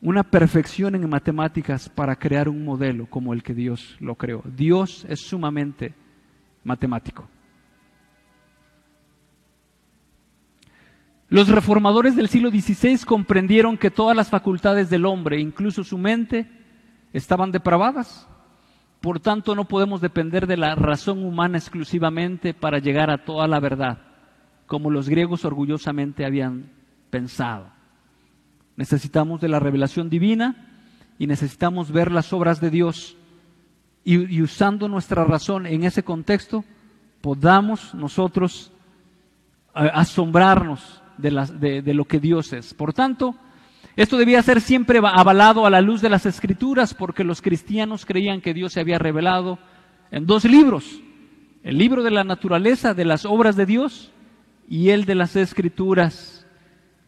[0.00, 4.42] una perfección en matemáticas para crear un modelo como el que Dios lo creó.
[4.44, 5.94] Dios es sumamente
[6.64, 7.28] matemático.
[11.28, 16.48] Los reformadores del siglo XVI comprendieron que todas las facultades del hombre, incluso su mente,
[17.12, 18.26] estaban depravadas
[19.00, 23.60] por tanto, no podemos depender de la razón humana exclusivamente para llegar a toda la
[23.60, 23.98] verdad,
[24.66, 26.72] como los griegos orgullosamente habían
[27.10, 27.70] pensado.
[28.78, 30.54] Necesitamos de la revelación divina
[31.18, 33.16] y necesitamos ver las obras de Dios
[34.04, 36.64] y, usando nuestra razón en ese contexto,
[37.20, 38.70] podamos nosotros
[39.74, 42.72] eh, asombrarnos de, de lo que Dios es.
[42.72, 43.34] Por tanto,
[43.96, 48.40] esto debía ser siempre avalado a la luz de las escrituras porque los cristianos creían
[48.40, 49.58] que Dios se había revelado
[50.12, 51.02] en dos libros,
[51.64, 54.12] el libro de la naturaleza, de las obras de Dios,
[54.68, 56.37] y el de las escrituras,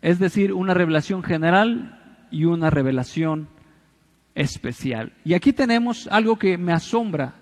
[0.02, 3.48] es decir, una revelación general y una revelación
[4.34, 5.12] especial.
[5.24, 7.34] Y aquí tenemos algo que me asombra,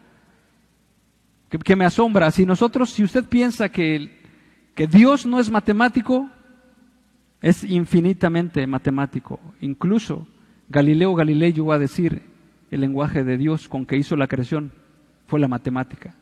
[1.48, 2.30] que, me asombra.
[2.30, 4.20] Si nosotros, si usted piensa que,
[4.74, 6.30] que Dios no es matemático,
[7.40, 9.40] es infinitamente matemático.
[9.60, 10.26] Incluso
[10.68, 12.22] Galileo Galilei llegó a decir
[12.70, 14.72] el lenguaje de Dios con que hizo la creación
[15.26, 16.14] fue la matemática.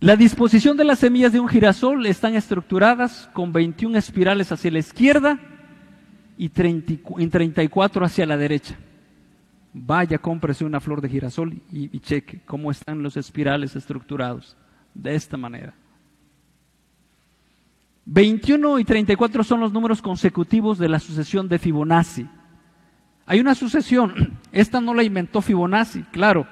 [0.00, 4.78] La disposición de las semillas de un girasol están estructuradas con 21 espirales hacia la
[4.78, 5.38] izquierda
[6.38, 8.78] y 34 hacia la derecha.
[9.74, 14.56] Vaya, cómprese una flor de girasol y, y cheque cómo están los espirales estructurados.
[14.94, 15.74] De esta manera.
[18.06, 22.26] 21 y 34 son los números consecutivos de la sucesión de Fibonacci.
[23.26, 26.46] Hay una sucesión, esta no la inventó Fibonacci, claro.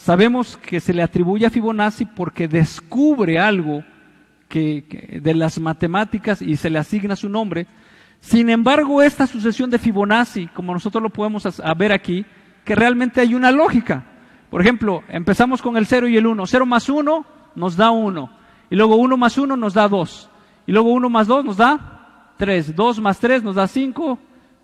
[0.00, 3.84] Sabemos que se le atribuye a Fibonacci porque descubre algo
[4.48, 7.66] que, de las matemáticas y se le asigna su nombre.
[8.18, 12.24] Sin embargo, esta sucesión de Fibonacci, como nosotros lo podemos ver aquí,
[12.64, 14.06] que realmente hay una lógica.
[14.48, 16.46] Por ejemplo, empezamos con el 0 y el 1.
[16.46, 18.30] 0 más 1 nos da 1.
[18.70, 20.30] Y luego 1 más 1 nos da 2.
[20.66, 22.74] Y luego 1 más 2 nos da 3.
[22.74, 24.18] 2 más 3 nos da 5.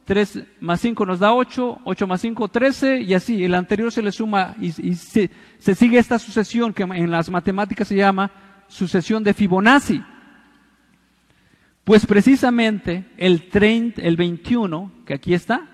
[0.06, 1.80] 3 más 5 nos da 8.
[1.84, 3.00] 8 más 5, 13.
[3.02, 5.30] Y así, el anterior se le suma y, se,
[5.74, 8.30] sigue esta sucesión que en las matemáticas se llama
[8.68, 10.02] sucesión de Fibonacci.
[11.84, 15.68] Pues precisamente el, 30, el 21, que aquí está,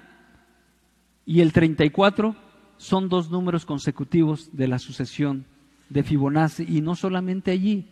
[1.24, 2.34] y el 34
[2.78, 5.44] son dos números consecutivos de la sucesión
[5.90, 6.64] de Fibonacci.
[6.66, 7.90] Y no solamente allí,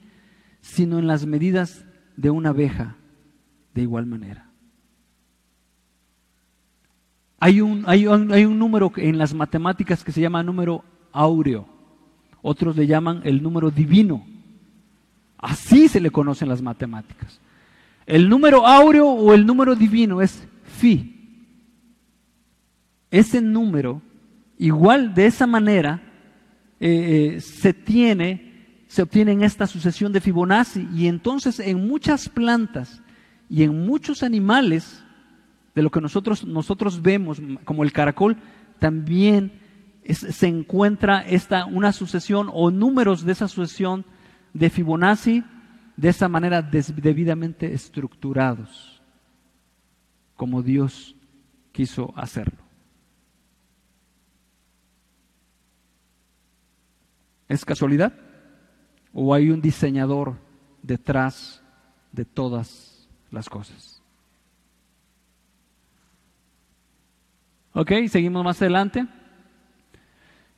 [0.63, 1.85] sino en las medidas
[2.17, 2.97] de una abeja
[3.75, 4.50] de igual manera.
[7.41, 11.81] Hay un, hay, un, hay un número en las matemáticas que se llama número áureo
[12.43, 14.25] otros le llaman el número divino.
[15.39, 17.41] Así se le conocen las matemáticas.
[18.07, 21.17] El número áureo o el número divino es phi.
[23.11, 24.01] Ese número,
[24.59, 26.03] igual de esa manera,
[26.79, 32.29] eh, eh, se tiene, se obtiene en esta sucesión de Fibonacci y entonces en muchas
[32.29, 33.03] plantas
[33.49, 35.03] y en muchos animales
[35.81, 38.37] de lo que nosotros, nosotros vemos como el caracol,
[38.79, 39.51] también
[40.05, 44.05] se encuentra esta, una sucesión o números de esa sucesión
[44.53, 45.43] de Fibonacci
[45.97, 49.01] de esa manera debidamente estructurados,
[50.37, 51.17] como Dios
[51.73, 52.63] quiso hacerlo.
[57.49, 58.13] ¿Es casualidad?
[59.15, 60.37] ¿O hay un diseñador
[60.83, 61.63] detrás
[62.13, 63.90] de todas las cosas?
[67.81, 69.07] Ok, seguimos más adelante.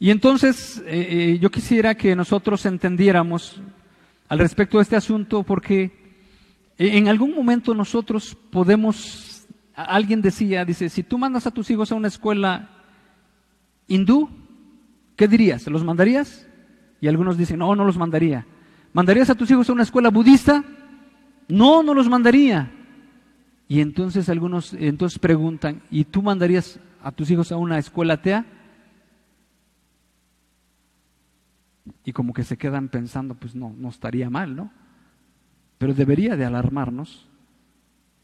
[0.01, 3.63] Y entonces eh, eh, yo quisiera que nosotros entendiéramos
[4.29, 5.93] al respecto de este asunto porque
[6.79, 11.95] en algún momento nosotros podemos, alguien decía, dice, si tú mandas a tus hijos a
[11.95, 12.71] una escuela
[13.87, 14.29] hindú,
[15.15, 15.69] ¿qué dirías?
[15.69, 16.49] ¿Los mandarías?
[17.01, 18.49] Y algunos dicen, no, no los mandaría.
[18.93, 20.65] ¿Mandarías a tus hijos a una escuela budista?
[21.47, 22.73] No, no los mandaría.
[23.69, 28.47] Y entonces algunos entonces preguntan, ¿y tú mandarías a tus hijos a una escuela atea?
[32.05, 34.71] y como que se quedan pensando, pues no, no estaría mal, ¿no?
[35.79, 37.29] Pero debería de alarmarnos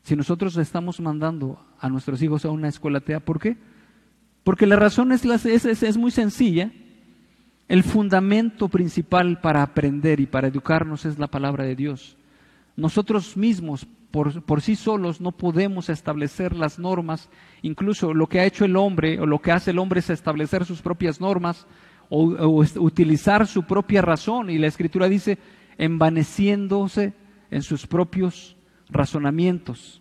[0.03, 3.21] si nosotros estamos mandando a nuestros hijos a una escuela atea.
[3.21, 3.57] ¿Por qué?
[4.43, 6.73] Porque la razón es, es, es, muy sencilla.
[7.69, 12.17] El fundamento principal para aprender y para educarnos es la palabra de Dios.
[12.75, 17.29] Nosotros mismos, por, sí solos, no podemos establecer las normas.
[17.62, 20.64] Incluso lo que ha hecho el hombre o lo que hace el hombre es establecer
[20.64, 21.66] sus propias normas
[22.09, 24.51] o, utilizar su propia razón.
[24.51, 25.38] Y la escritura dice,
[25.77, 27.12] envaneciéndose
[27.51, 28.57] en sus propios
[28.88, 30.01] razonamientos.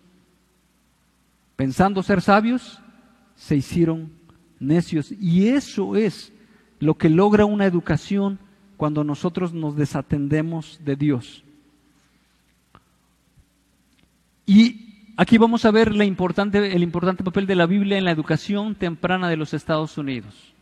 [1.56, 2.80] Pensando ser sabios,
[3.34, 4.10] se hicieron
[4.58, 5.12] necios.
[5.12, 6.32] Y eso es
[6.78, 8.38] lo que logra una educación
[8.76, 11.44] cuando nosotros nos desatendemos de Dios.
[14.48, 19.28] Y aquí vamos a ver el importante papel de la Biblia en la educación temprana
[19.28, 20.54] de los Estados Unidos.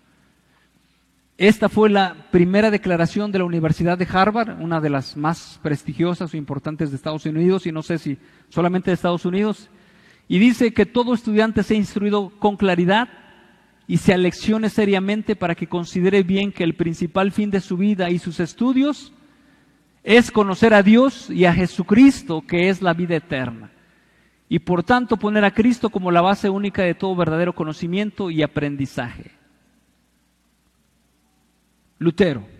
[1.39, 6.35] Esta fue la primera declaración de la Universidad de Harvard, una de las más prestigiosas
[6.35, 8.19] o importantes de Estados Unidos, y no sé si
[8.49, 9.71] solamente de Estados Unidos,
[10.27, 13.09] y dice que todo estudiante sea instruido con claridad
[13.87, 18.11] y se aleccione seriamente para que considere bien que el principal fin de su vida
[18.11, 19.13] y sus estudios
[20.07, 23.73] es conocer a Dios y a Jesucristo, que es la vida eterna,
[24.49, 28.43] y por tanto poner a Cristo como la base única de todo verdadero conocimiento y
[28.43, 29.33] aprendizaje.
[31.99, 32.57] Lutero.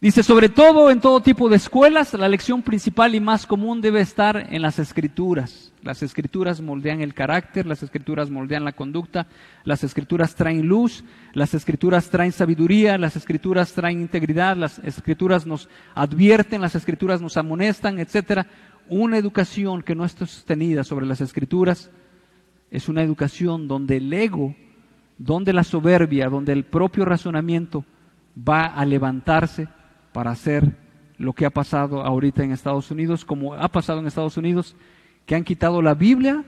[0.00, 4.02] Dice, sobre todo en todo tipo de escuelas, la lección principal y más común debe
[4.02, 5.72] estar en las escrituras.
[5.82, 9.26] Las escrituras moldean el carácter, las escrituras moldean la conducta,
[9.64, 15.70] las escrituras traen luz, las escrituras traen sabiduría, las escrituras traen integridad, las escrituras nos
[15.94, 18.46] advierten, las escrituras nos amonestan, etc.
[18.88, 21.90] Una educación que no está sostenida sobre las escrituras
[22.70, 24.54] es una educación donde el ego,
[25.16, 27.84] donde la soberbia, donde el propio razonamiento
[28.36, 29.68] va a levantarse
[30.12, 30.76] para hacer
[31.16, 34.76] lo que ha pasado ahorita en Estados Unidos, como ha pasado en Estados Unidos,
[35.26, 36.44] que han quitado la Biblia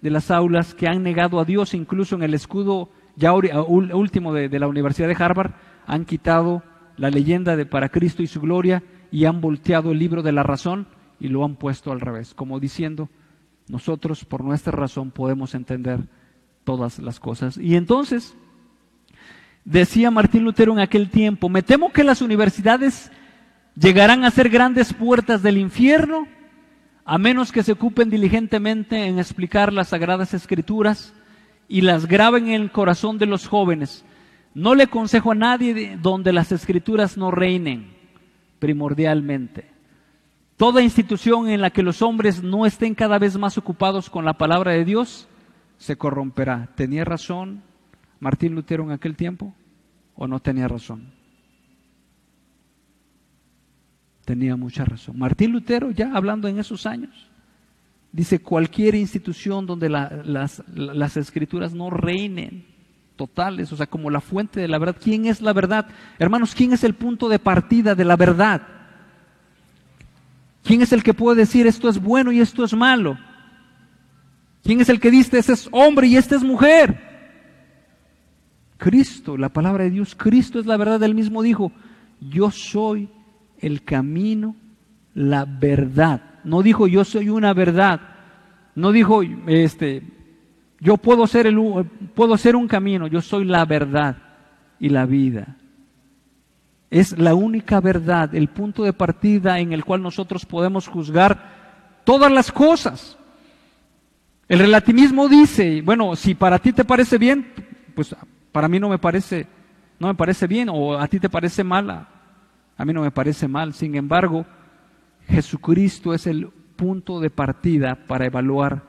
[0.00, 4.58] de las aulas, que han negado a Dios, incluso en el escudo ya último de,
[4.58, 5.52] la Universidad de Harvard,
[5.86, 6.62] han quitado
[6.96, 10.42] la leyenda de para Cristo y su gloria y han volteado el libro de la
[10.42, 10.86] razón
[11.24, 13.08] y lo han puesto al revés, como diciendo,
[13.68, 16.00] nosotros por nuestra razón podemos entender
[16.64, 17.56] todas las cosas.
[17.56, 18.36] Y entonces,
[19.64, 23.10] Decía Martín Lutero en aquel tiempo, me temo que las universidades
[23.74, 26.28] llegarán a ser grandes puertas del infierno
[27.06, 31.14] a menos que se ocupen diligentemente en explicar las sagradas escrituras
[31.66, 34.04] y las graben en el corazón de los jóvenes.
[34.52, 37.90] No le consejo a nadie donde las escrituras no reinen
[38.58, 39.73] primordialmente.
[40.56, 44.34] Toda institución en la que los hombres no estén cada vez más ocupados con la
[44.34, 45.28] palabra de Dios
[45.78, 46.70] se corromperá.
[46.76, 47.62] Tenía razón
[48.20, 49.54] Martín Lutero en aquel tiempo
[50.14, 51.12] o no tenía razón?
[54.24, 55.18] Tenía mucha razón.
[55.18, 57.28] Martín Lutero, ya hablando en esos años,
[58.12, 62.64] dice, cualquier institución donde las, las escrituras no reinen
[63.16, 64.96] totales, o sea, como la fuente de la verdad.
[64.98, 65.88] ¿Quién es la verdad?
[66.18, 68.62] Hermanos, ¿quién es el punto de partida de la verdad?
[70.64, 73.18] ¿Quién es el que puede decir esto es bueno y esto es malo?
[74.62, 76.98] ¿Quién es el que dice ese es hombre y esta es mujer?
[78.78, 81.70] Cristo, la palabra de Dios, Cristo es la verdad, él mismo dijo,
[82.20, 83.08] yo soy
[83.58, 84.56] el camino,
[85.14, 86.22] la verdad.
[86.44, 88.00] No dijo yo soy una verdad.
[88.74, 90.02] No dijo este
[90.80, 91.56] yo puedo ser el
[92.14, 94.16] puedo ser un camino, yo soy la verdad
[94.78, 95.56] y la vida.
[96.94, 102.30] Es la única verdad, el punto de partida en el cual nosotros podemos juzgar todas
[102.30, 103.18] las cosas.
[104.48, 107.52] El relativismo dice, bueno, si para ti te parece bien,
[107.96, 108.14] pues
[108.52, 109.48] para mí no me parece,
[109.98, 112.06] no me parece bien, o a ti te parece mala,
[112.76, 113.74] a mí no me parece mal.
[113.74, 114.46] Sin embargo,
[115.26, 118.84] Jesucristo es el punto de partida para evaluar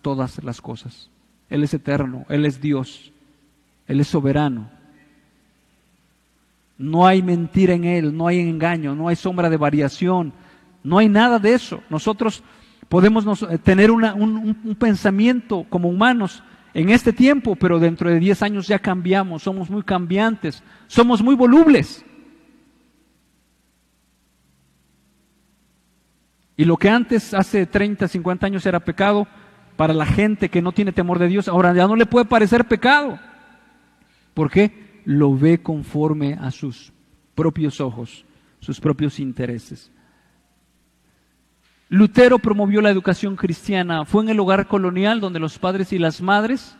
[0.00, 1.10] todas las cosas.
[1.50, 3.12] Él es eterno, Él es Dios,
[3.88, 4.77] Él es soberano.
[6.78, 10.32] No hay mentira en Él, no hay engaño, no hay sombra de variación,
[10.82, 11.82] no hay nada de eso.
[11.90, 12.42] Nosotros
[12.88, 18.42] podemos eh, tener un, un pensamiento como humanos en este tiempo, pero dentro de 10
[18.42, 22.04] años ya cambiamos, somos muy cambiantes, somos muy volubles.
[26.56, 29.26] Y lo que antes, hace 30, 50 años era pecado,
[29.78, 32.66] para la gente que no tiene temor de Dios, ahora ya no le puede parecer
[32.66, 33.20] pecado.
[34.34, 34.87] ¿Por qué?
[35.08, 36.92] Lo ve conforme a sus
[37.34, 38.26] propios ojos,
[38.60, 39.90] sus propios intereses.
[41.88, 44.04] Lutero promovió la educación cristiana.
[44.04, 46.76] Fue en el hogar colonial donde los padres y las madres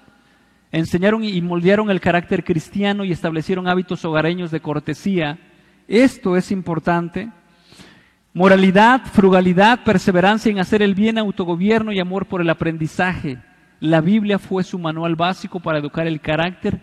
[0.70, 5.38] enseñaron y moldearon el carácter cristiano y establecieron hábitos hogareños de cortesía.
[5.86, 7.30] Esto es importante
[8.34, 13.38] Moralidad, frugalidad, perseverancia en hacer el bien, autogobierno y amor por el aprendizaje.
[13.80, 16.80] La Biblia fue su manual básico para educar el carácter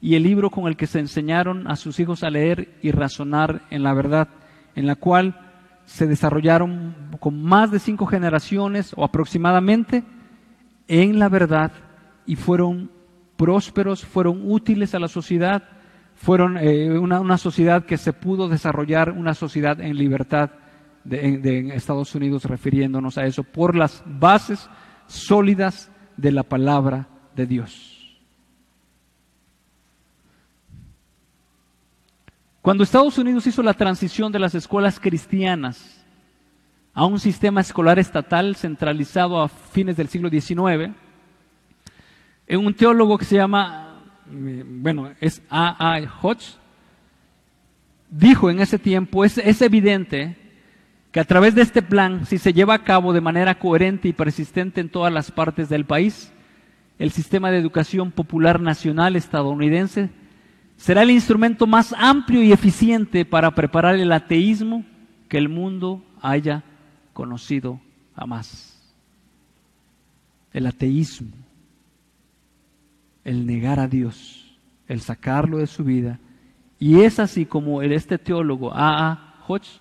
[0.00, 3.62] y el libro con el que se enseñaron a sus hijos a leer y razonar
[3.70, 4.28] en la verdad,
[4.74, 5.40] en la cual
[5.84, 10.04] se desarrollaron con más de cinco generaciones o aproximadamente
[10.88, 11.72] en la verdad
[12.26, 12.90] y fueron
[13.36, 15.62] prósperos, fueron útiles a la sociedad,
[16.14, 20.50] fueron eh, una, una sociedad que se pudo desarrollar, una sociedad en libertad
[21.08, 24.68] de, Estados Unidos refiriéndonos a eso, por las bases
[25.06, 27.85] sólidas de la palabra de Dios.
[32.66, 36.04] Cuando Estados Unidos hizo la transición de las escuelas cristianas
[36.92, 40.92] a un sistema escolar estatal centralizado a fines del siglo XIX,
[42.50, 45.94] un teólogo que se llama, bueno, es A.
[45.94, 46.00] A.
[46.20, 46.56] Hodge,
[48.10, 50.36] dijo en ese tiempo, es, es evidente
[51.12, 54.12] que a través de este plan, si se lleva a cabo de manera coherente y
[54.12, 56.32] persistente en todas las partes del país,
[56.98, 60.10] el sistema de educación popular nacional estadounidense
[60.76, 64.84] será el instrumento más amplio y eficiente para preparar el ateísmo
[65.28, 66.62] que el mundo haya
[67.12, 67.80] conocido
[68.14, 68.72] jamás.
[70.52, 71.32] El ateísmo,
[73.24, 74.56] el negar a Dios,
[74.88, 76.18] el sacarlo de su vida.
[76.78, 79.10] Y es así como este teólogo A.
[79.10, 79.44] A.
[79.46, 79.80] Hodge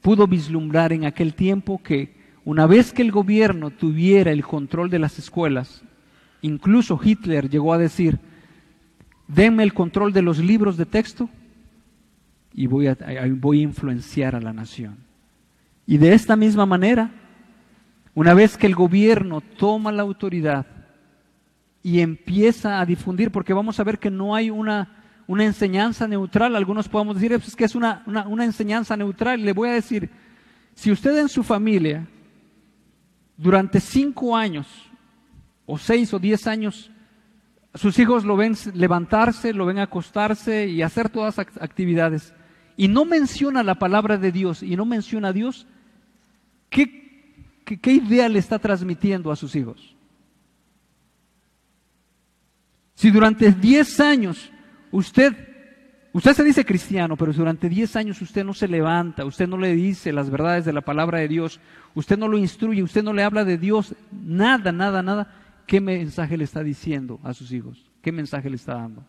[0.00, 4.98] pudo vislumbrar en aquel tiempo que una vez que el gobierno tuviera el control de
[4.98, 5.82] las escuelas,
[6.40, 8.18] incluso Hitler llegó a decir,
[9.34, 11.28] denme el control de los libros de texto
[12.52, 12.96] y voy a,
[13.30, 14.96] voy a influenciar a la nación.
[15.86, 17.10] Y de esta misma manera,
[18.14, 20.66] una vez que el gobierno toma la autoridad
[21.82, 25.02] y empieza a difundir, porque vamos a ver que no hay una
[25.32, 26.54] una enseñanza neutral.
[26.54, 29.42] Algunos podemos decir es que es una, una, enseñanza neutral.
[29.42, 30.10] Le voy a decir,
[30.74, 32.06] si usted en su familia
[33.36, 34.66] durante cinco años
[35.64, 36.90] o seis o diez años
[37.74, 42.34] sus hijos lo ven levantarse, lo ven acostarse y hacer todas las actividades
[42.76, 45.66] y no menciona la palabra de Dios y no menciona a Dios,
[46.70, 49.96] ¿qué, qué, qué idea le está transmitiendo a sus hijos?
[52.94, 54.52] Si durante diez años
[54.92, 55.34] Usted,
[56.12, 59.74] usted se dice cristiano, pero durante 10 años usted no se levanta, usted no le
[59.74, 61.60] dice las verdades de la palabra de Dios,
[61.94, 65.34] usted no lo instruye, usted no le habla de Dios, nada, nada, nada.
[65.66, 67.90] ¿Qué mensaje le está diciendo a sus hijos?
[68.02, 69.04] ¿Qué mensaje le está dando?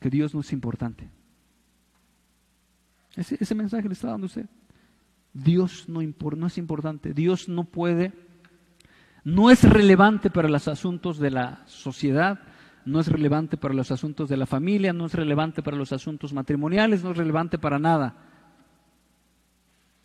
[0.00, 1.10] Que Dios no es importante.
[3.14, 4.46] Ese, mensaje le está dando usted.
[5.32, 7.14] Dios no, no es importante.
[7.14, 8.12] Dios no puede,
[9.24, 12.40] no es relevante para los asuntos de la sociedad,
[12.84, 16.32] no es relevante para los asuntos de la familia, no es relevante para los asuntos
[16.32, 18.25] matrimoniales, no es relevante para nada.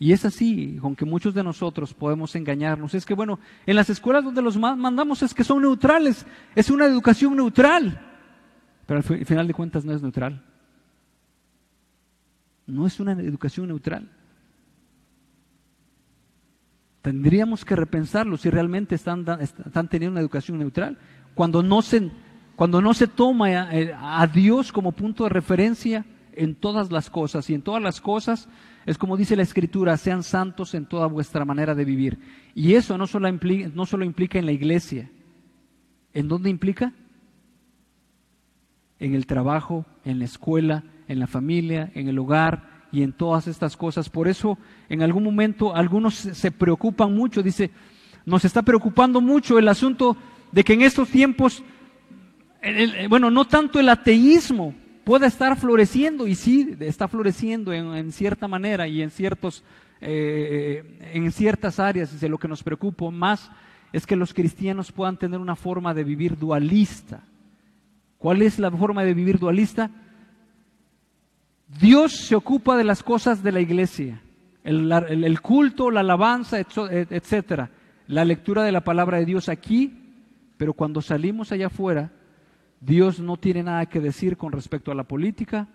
[0.02, 2.96] Y es así, aunque muchos de nosotros podemos engañarnos.
[2.96, 6.26] Es que, bueno, en las escuelas donde los mandamos es que son neutrales,
[6.56, 8.02] es una educación neutral.
[8.88, 10.44] Pero al final de cuentas no es neutral.
[12.66, 14.10] No es una educación neutral.
[17.04, 20.98] Tendríamos que repensarlo si realmente están, están teniendo una educación neutral.
[21.36, 22.10] Cuando no se
[22.56, 27.48] cuando no se toma eh, a Dios como punto de referencia en todas las cosas
[27.52, 28.50] y en todas las cosas
[28.86, 32.20] es como dice la escritura, sean santos en toda vuestra manera de vivir.
[32.56, 35.10] Y eso no solo implica, no solo implica en la iglesia.
[36.14, 36.94] ¿En dónde implica?
[39.00, 43.48] En el trabajo, en la escuela, en la familia, en el hogar y en todas
[43.48, 44.10] estas cosas.
[44.10, 44.58] Por eso
[44.90, 47.72] en algún momento algunos se preocupan mucho, dice,
[48.26, 50.18] nos está preocupando mucho el asunto
[50.52, 51.64] de que en estos tiempos,
[53.10, 58.88] bueno, no tanto el ateísmo, pueda estar floreciendo, y sí, está floreciendo en, cierta manera
[58.88, 59.64] y en, ciertos,
[60.00, 63.50] eh, en ciertas áreas, lo que nos preocupa más
[63.92, 67.24] es que los cristianos puedan tener una forma de vivir dualista.
[68.18, 69.90] ¿Cuál es la forma de vivir dualista?
[71.80, 74.22] Dios se ocupa de las cosas de la iglesia,
[74.64, 77.72] el, el culto, la alabanza, etcétera,
[78.08, 79.98] la lectura de la palabra de Dios aquí,
[80.58, 82.12] pero cuando salimos allá afuera,
[82.82, 85.68] Dios no tiene nada que decir con respecto a la política,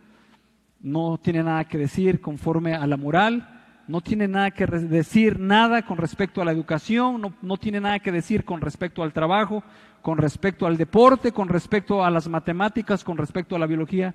[0.81, 3.49] no tiene nada que decir conforme a la moral,
[3.87, 8.01] no tiene nada que decir nada con respecto a la educación, no, no, tiene nada
[8.01, 9.63] que decir con respecto al trabajo,
[10.03, 14.13] con respecto al deporte, con respecto a las matemáticas, con respecto a la biología,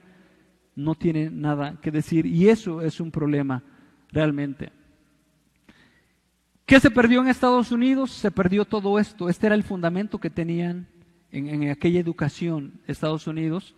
[0.76, 3.64] no tiene nada que decir y eso es un problema
[4.12, 4.74] realmente.
[6.66, 8.12] ¿Qué se perdió en Estados Unidos?
[8.12, 10.88] Se perdió todo esto, este era el fundamento que tenían
[11.32, 13.76] en, aquella educación, Estados Unidos,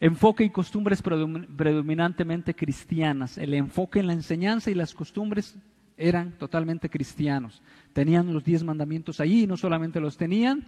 [0.00, 3.38] enfoque y costumbres predominantemente cristianas.
[3.38, 5.56] El enfoque en la enseñanza y las costumbres
[5.96, 7.62] eran totalmente cristianos.
[7.92, 10.64] Tenían los diez mandamientos allí y no solamente los tenían,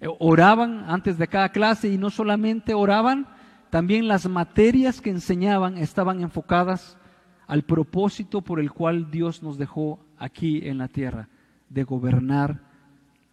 [0.00, 3.26] eh, oraban antes de cada clase y no solamente oraban,
[3.70, 6.98] también las materias que enseñaban estaban enfocadas
[7.46, 11.28] al propósito por el cual Dios nos dejó aquí en la tierra,
[11.68, 12.60] de gobernar,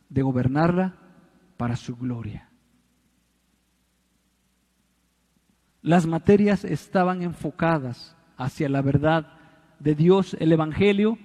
[0.10, 0.96] de gobernarla
[1.62, 2.50] para su gloria.
[5.84, 9.38] Las materias estaban enfocadas hacia la verdad
[9.78, 11.20] de Dios, el Evangelio.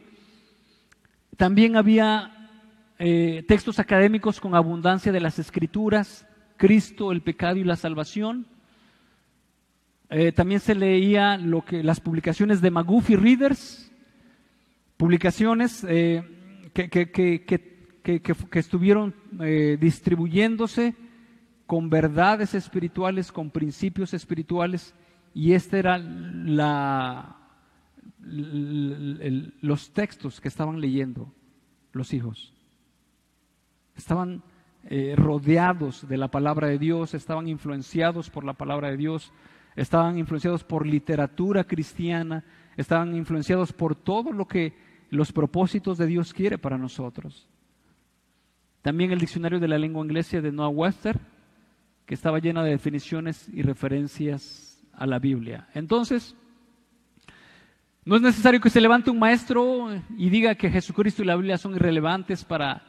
[1.39, 2.51] También había
[2.99, 6.26] eh, textos académicos con abundancia de las escrituras,
[6.59, 8.47] Cristo, el pecado y la salvación.
[10.11, 13.91] Eh, también se leía lo que, las publicaciones de Maguffi Readers,
[14.99, 17.75] publicaciones eh, que, que, que
[18.07, 20.94] que, estuvieron eh, distribuyéndose
[21.66, 24.94] con verdades espirituales, con principios espirituales,
[25.34, 27.36] y este era la,
[28.20, 31.32] los textos que estaban leyendo
[31.92, 32.54] los hijos.
[33.96, 34.44] Estaban
[34.84, 39.32] eh, rodeados de la palabra de Dios, estaban influenciados por la palabra de Dios,
[39.74, 42.44] estaban influenciados por literatura cristiana,
[42.76, 44.74] estaban influenciados por todo lo que
[45.11, 47.48] los propósitos de Dios quiere para nosotros.
[48.87, 51.18] También el diccionario de la lengua inglesa de Noah Webster,
[52.07, 55.66] que estaba llena de definiciones y referencias a la Biblia.
[55.74, 56.37] Entonces,
[58.05, 61.59] no es necesario que se levante un maestro y diga que Jesucristo y la Biblia
[61.59, 62.84] son irrelevantes para,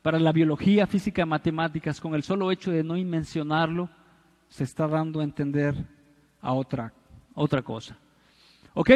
[0.00, 2.00] para la biología, física, matemáticas.
[2.00, 3.90] Con el solo hecho de no mencionarlo,
[4.48, 5.74] se está dando a entender
[6.40, 6.92] a otra,
[7.34, 7.98] otra cosa.
[8.74, 8.90] ¿Ok?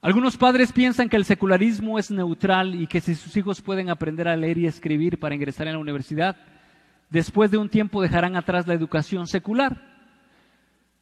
[0.00, 4.28] Algunos padres piensan que el secularismo es neutral y que si sus hijos pueden aprender
[4.28, 6.36] a leer y escribir para ingresar en la universidad,
[7.10, 9.82] después de un tiempo dejarán atrás la educación secular.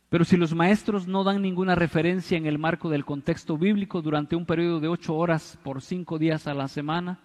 [0.09, 4.35] Pero si los maestros no dan ninguna referencia en el marco del contexto bíblico durante
[4.35, 7.19] un periodo de ocho horas por cinco días a la semana,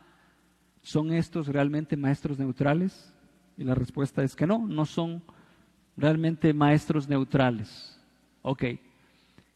[0.82, 3.14] ¿son estos realmente maestros neutrales?
[3.56, 5.24] Y la respuesta es que no, no son
[5.96, 7.98] realmente maestros neutrales.
[8.42, 8.64] Ok.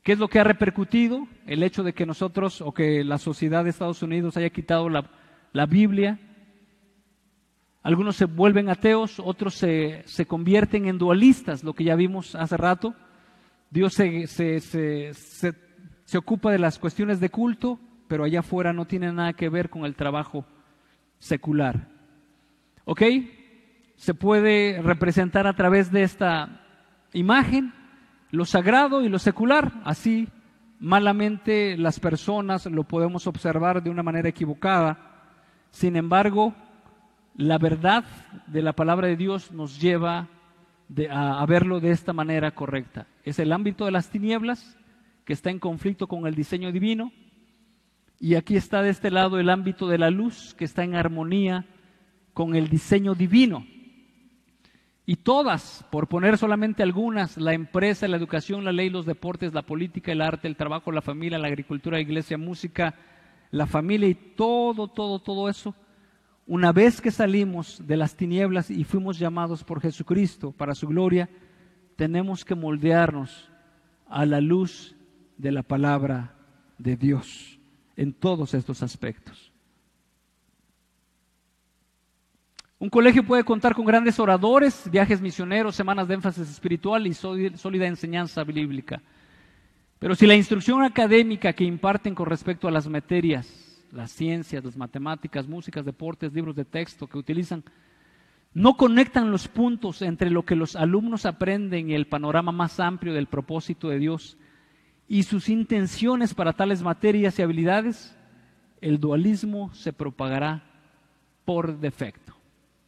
[0.05, 1.27] ¿Qué es lo que ha repercutido?
[1.47, 5.65] El hecho de que nosotros o que la sociedad de Estados Unidos haya quitado la,
[5.65, 6.19] Biblia.
[7.81, 12.93] Algunos se vuelven ateos, otros se, convierten en dualistas, lo que ya vimos hace rato.
[13.71, 15.53] Dios se, se,
[16.15, 19.85] ocupa de las cuestiones de culto, pero allá afuera no tiene nada que ver con
[19.85, 20.45] el trabajo
[21.17, 21.87] secular.
[22.83, 23.01] ¿Ok?
[23.95, 26.61] Se puede representar a través de esta
[27.11, 27.73] imagen
[28.31, 29.71] lo sagrado y lo secular.
[29.83, 30.27] Así
[30.79, 34.97] malamente las personas lo podemos observar de una manera equivocada.
[35.71, 36.53] Sin embargo,
[37.35, 38.05] la verdad
[38.47, 40.27] de la palabra de Dios nos lleva
[41.09, 43.07] a, verlo de esta manera correcta.
[43.23, 44.77] Es el ámbito de las tinieblas
[45.25, 47.11] que está en conflicto con el diseño divino.
[48.19, 51.65] Y aquí está de este lado el ámbito de la luz que está en armonía
[52.33, 53.65] con el diseño divino.
[55.05, 59.61] Y todas, por poner solamente algunas, la empresa, la educación, la ley, los deportes, la
[59.61, 62.95] política, el arte, el trabajo, la familia, la agricultura, la iglesia, música,
[63.51, 65.75] la familia y todo, todo, todo eso,
[66.47, 71.29] una vez que salimos de las tinieblas y fuimos llamados por Jesucristo para su gloria,
[71.95, 73.49] tenemos que moldearnos
[74.07, 74.95] a la luz
[75.37, 76.35] de la palabra
[76.77, 77.59] de Dios
[77.95, 79.51] en todos estos aspectos.
[82.77, 87.87] Un colegio puede contar con grandes oradores, viajes misioneros, semanas de énfasis espiritual y sólida
[87.87, 89.01] enseñanza bíblica.
[89.97, 94.75] Pero si la instrucción académica que imparten con respecto a las materias las ciencias, las
[94.75, 97.63] matemáticas, músicas, deportes, libros de texto que utilizan,
[98.53, 103.13] no conectan los puntos entre lo que los alumnos aprenden y el panorama más amplio
[103.13, 104.37] del propósito de Dios
[105.07, 108.17] y sus intenciones para tales materias y habilidades,
[108.81, 110.63] el dualismo se propagará
[111.45, 112.34] por defecto.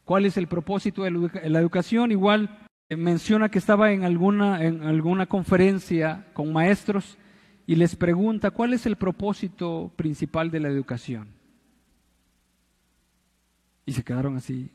[0.08, 1.10] ¿Cuál es el propósito de
[1.50, 2.10] la educación?
[2.12, 7.18] Igual eh, menciona que estaba en alguna, en alguna conferencia con maestros
[7.66, 11.28] y les pregunta, ¿cuál es el propósito principal de la educación?
[13.84, 14.70] Y se quedaron así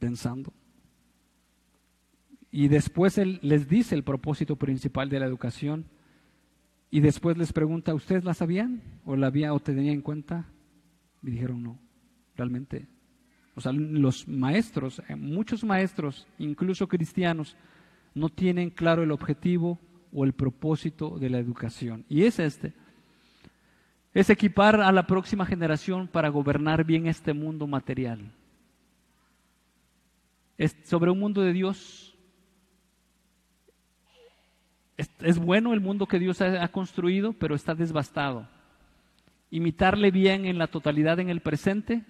[0.00, 0.52] pensando.
[2.50, 5.86] Y después él les dice el propósito principal de la educación.
[6.90, 8.82] Y después les pregunta, ¿ustedes la sabían?
[9.04, 10.48] ¿O la había o tenían en cuenta?
[11.22, 11.78] Y dijeron, no,
[12.34, 12.88] realmente.
[13.54, 17.56] O sea, los maestros, eh, muchos maestros, incluso cristianos,
[18.14, 19.78] no tienen claro el objetivo
[20.12, 22.04] o el propósito de la educación.
[22.08, 22.72] Y es este.
[24.12, 28.32] Es equipar a la próxima generación para gobernar bien este mundo material.
[30.56, 32.16] Es sobre un mundo de Dios.
[35.18, 38.48] Es, bueno el mundo que Dios ha, ha construido, pero está desbastado.
[39.50, 42.04] Imitarle bien en la totalidad en el presente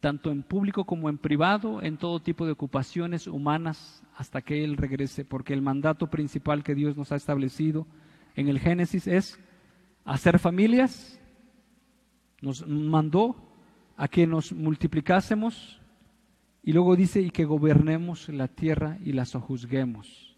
[0.00, 4.76] tanto en público como en privado, en todo tipo de ocupaciones humanas, hasta que Él
[4.76, 7.86] regrese, porque el mandato principal que Dios nos ha establecido
[8.34, 9.38] en el Génesis es
[10.04, 11.20] hacer familias,
[12.40, 13.36] nos mandó
[13.96, 15.80] a que nos multiplicásemos
[16.62, 20.36] y luego dice y que gobernemos la tierra y la sojuzguemos.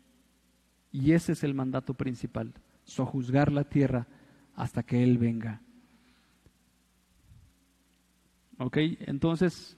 [0.91, 2.53] Y ese es el mandato principal,
[2.85, 4.07] sojuzgar la tierra
[4.55, 5.61] hasta que Él venga.
[8.63, 8.79] ¿Ok?
[9.01, 9.77] Entonces,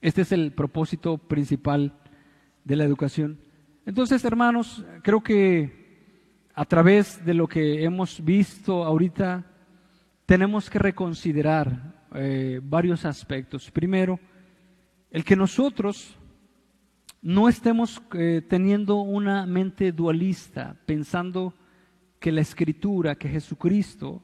[0.00, 1.92] este es el propósito principal
[2.64, 3.38] de la educación.
[3.84, 9.44] Entonces, hermanos, creo que a través de lo que hemos visto ahorita,
[10.24, 13.70] tenemos que reconsiderar eh, varios aspectos.
[13.70, 14.18] Primero,
[15.10, 16.16] el que nosotros
[17.20, 21.52] no estemos eh, teniendo una mente dualista, pensando
[22.18, 24.22] que la escritura, que Jesucristo,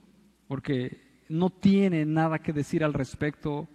[0.48, 3.68] porque no tiene nada que decir al respecto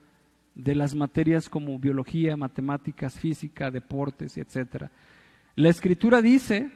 [0.55, 4.89] de las materias como biología, matemáticas, física, deportes, etc.
[5.55, 6.69] La escritura dice,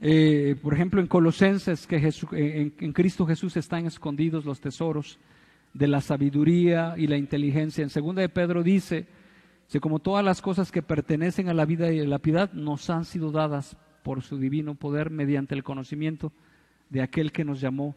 [0.00, 5.18] eh, por ejemplo, en Colosenses, que en, en, Cristo Jesús están escondidos los tesoros
[5.74, 7.82] de la sabiduría y la inteligencia.
[7.82, 9.06] En segunda de Pedro dice,
[9.70, 12.88] que como todas las cosas que pertenecen a la vida y a la piedad nos
[12.88, 16.32] han sido dadas por su divino poder mediante el conocimiento
[16.88, 17.94] de aquel que nos llamó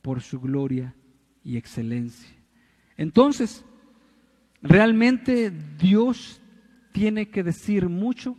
[0.00, 0.94] por su gloria
[1.48, 2.28] y excelencia.
[2.98, 3.64] Entonces,
[4.60, 6.42] realmente Dios
[6.92, 8.36] tiene que decir mucho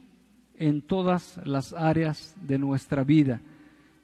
[0.55, 3.41] en todas las áreas de nuestra vida.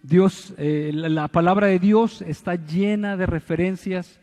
[0.01, 4.19] Dios, eh, la, palabra de Dios está llena de referencias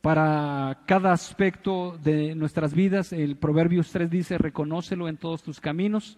[0.00, 3.12] para cada aspecto de nuestras vidas.
[3.12, 6.16] El Proverbios 3 dice, reconócelo en todos tus caminos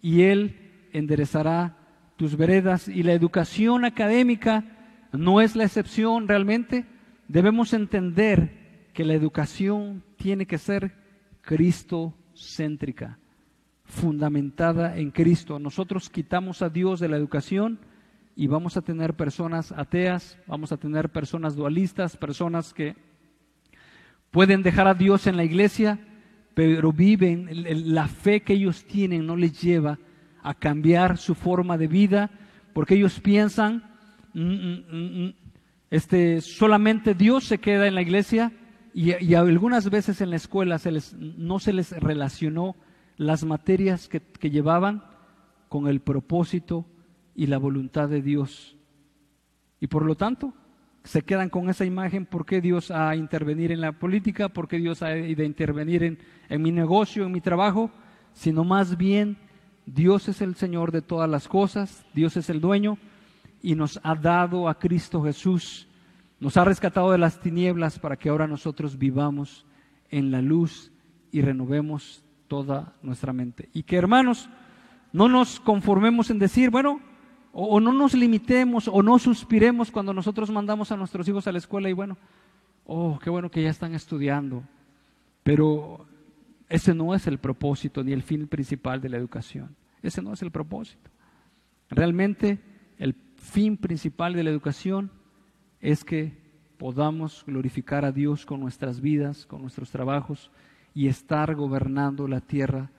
[0.00, 1.76] y Él enderezará
[2.14, 2.86] tus veredas.
[2.86, 4.64] Y la educación académica
[5.10, 6.86] no es la excepción realmente
[7.28, 10.94] debemos entender que la educación tiene que ser
[11.42, 13.18] cristo-céntrica,
[13.84, 15.58] fundamentada en Cristo.
[15.58, 17.78] Nosotros quitamos a Dios de la educación
[18.36, 22.96] y vamos a tener personas ateas, vamos a tener personas dualistas, personas que
[24.30, 25.98] pueden dejar a Dios en la iglesia,
[26.54, 27.48] pero viven,
[27.94, 29.98] la fe que ellos tienen no les lleva
[30.42, 32.30] a cambiar su forma de vida,
[32.72, 33.84] porque ellos piensan,
[34.34, 35.34] mm, mm, mm,
[35.92, 38.50] este, solamente Dios se queda en la iglesia
[38.94, 42.76] y, algunas veces en la escuela se les, no se les relacionó
[43.18, 45.04] las materias que, que llevaban
[45.68, 46.86] con el propósito
[47.34, 48.74] y la voluntad de Dios.
[49.80, 50.54] Y por lo tanto,
[51.04, 54.48] se quedan con esa imagen, ¿por qué Dios ha de intervenir en la política?
[54.48, 56.18] ¿Por qué Dios ha de intervenir en,
[56.48, 57.90] en, mi negocio, en mi trabajo?
[58.32, 59.36] Sino más bien,
[59.84, 62.96] Dios es el Señor de todas las cosas, Dios es el dueño,
[63.62, 65.88] y nos ha dado a Cristo Jesús,
[66.40, 69.64] nos ha rescatado de las tinieblas para que ahora nosotros vivamos
[70.10, 70.92] en la luz
[71.30, 73.70] y renovemos toda nuestra mente.
[73.72, 74.50] Y que hermanos,
[75.12, 77.00] no nos conformemos en decir, bueno,
[77.52, 81.58] o, no nos limitemos o no suspiremos cuando nosotros mandamos a nuestros hijos a la
[81.58, 82.16] escuela y bueno,
[82.84, 84.64] oh, qué bueno que ya están estudiando.
[85.42, 86.06] Pero
[86.68, 89.76] ese no es el propósito ni el fin principal de la educación.
[90.02, 91.10] Ese no es el propósito.
[91.90, 92.58] Realmente
[92.98, 95.10] el fin principal de la educación
[95.80, 96.40] es que
[96.78, 100.50] podamos glorificar a Dios con nuestras vidas, con nuestros trabajos
[100.94, 102.90] y estar gobernando la tierra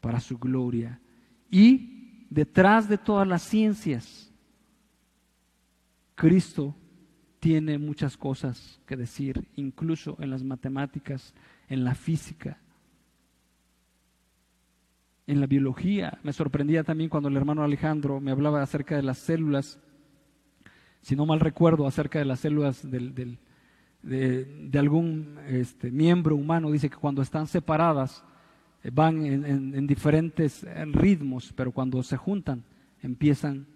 [0.00, 1.00] para su gloria.
[1.50, 4.32] Y detrás de todas las ciencias,
[6.14, 6.74] Cristo
[7.38, 11.34] tiene muchas cosas que decir, incluso en las matemáticas,
[11.68, 12.58] en la física,
[15.26, 16.18] en la biología.
[16.22, 19.78] Me sorprendía también cuando el hermano Alejandro me hablaba acerca de las células,
[21.02, 23.38] si no mal recuerdo, acerca de las células de,
[24.78, 26.70] algún este, miembro humano.
[26.70, 28.24] Dice que cuando están separadas
[28.82, 32.64] eh, van en, diferentes ritmos, pero cuando se juntan
[33.02, 33.66] empiezan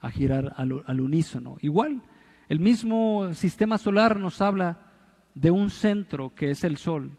[0.00, 1.56] a girar al, unísono.
[1.62, 2.02] Igual,
[2.48, 4.78] el mismo sistema solar nos habla
[5.34, 7.10] de un centro que es el Sol.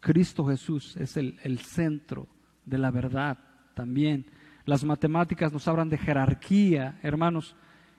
[0.00, 2.26] Cristo Jesús es el, el centro
[2.64, 3.38] de la verdad
[3.74, 4.26] también.
[4.64, 7.56] Las matemáticas nos hablan de jerarquía, hermanos,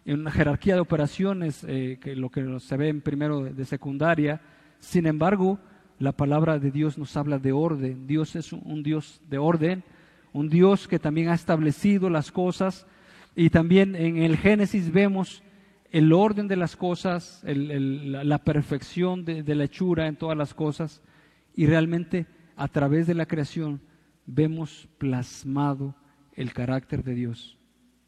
[0.08, 4.40] en una jerarquía de operaciones, eh, que lo que se ve en primero de, secundaria.
[4.80, 5.60] Sin embargo,
[6.00, 8.08] la palabra de Dios nos habla de orden.
[8.08, 9.84] Dios es un, Dios de orden,
[10.32, 12.88] un Dios que también ha establecido las cosas.
[13.36, 15.44] Y también en el Génesis vemos
[15.92, 21.02] el orden de las cosas, la, perfección de la hechura en todas las cosas.
[21.54, 23.82] Y realmente a través de la creación
[24.26, 25.96] vemos plasmado
[26.34, 27.57] el carácter de Dios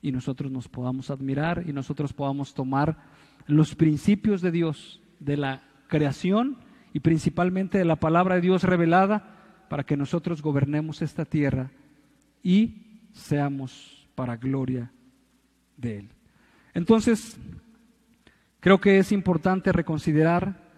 [0.01, 2.97] y nosotros nos podamos admirar y nosotros podamos tomar
[3.47, 6.57] los principios de Dios, de la creación
[6.93, 11.71] y principalmente de la palabra de Dios revelada para que nosotros gobernemos esta tierra
[12.43, 14.91] y seamos para gloria
[15.77, 16.09] de Él.
[16.73, 17.37] Entonces,
[18.59, 20.69] creo que es importante reconsiderar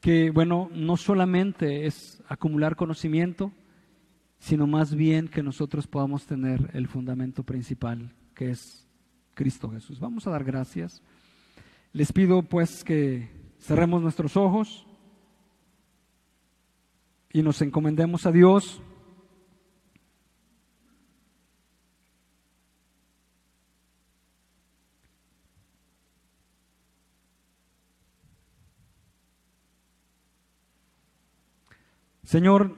[0.00, 3.52] que, bueno, no solamente es acumular conocimiento,
[4.38, 8.86] sino más bien que nosotros podamos tener el fundamento principal, que es
[9.34, 9.98] Cristo Jesús.
[9.98, 11.02] Vamos a dar gracias.
[11.92, 14.86] Les pido pues que cerremos nuestros ojos
[17.32, 18.80] y nos encomendemos a Dios.
[32.22, 32.76] Señor,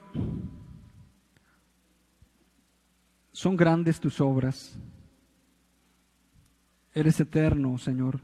[3.32, 4.78] son grandes tus obras.
[6.99, 8.18] Eres eterno, Señor.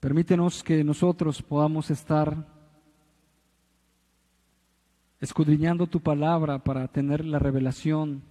[0.00, 2.46] Permítenos que nosotros podamos estar
[5.18, 8.22] escudriñando tu palabra para tener la revelación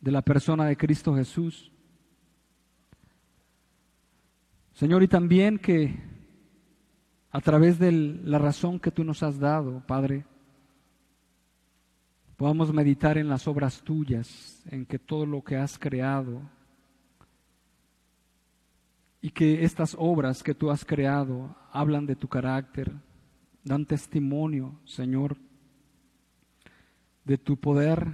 [0.00, 1.70] de la persona de Cristo Jesús.
[4.72, 6.02] Señor, y también que
[7.30, 10.26] a través de la razón que tú nos has dado, Padre,
[12.36, 16.42] podamos meditar en las obras tuyas, en que todo lo que has creado
[19.24, 22.92] y que estas obras que tú has creado hablan de tu carácter,
[23.62, 25.36] dan testimonio, Señor,
[27.24, 28.04] de tu poder,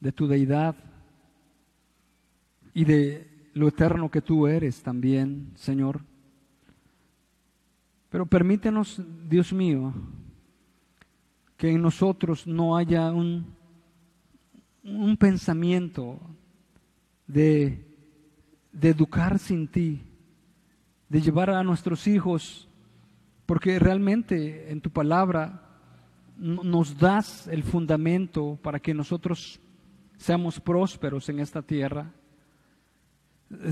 [0.00, 0.74] de tu deidad
[2.74, 6.00] y de lo eterno que tú eres también, Señor.
[8.10, 9.94] Pero permítenos, Dios mío,
[11.56, 13.46] que en nosotros no haya un,
[14.82, 16.20] un pensamiento
[17.28, 17.83] de,
[18.74, 20.02] de educar sin ti,
[21.08, 22.68] de llevar a nuestros hijos,
[23.46, 25.62] porque realmente en tu palabra
[26.36, 29.60] nos das el fundamento para que nosotros
[30.16, 32.12] seamos prósperos en esta tierra,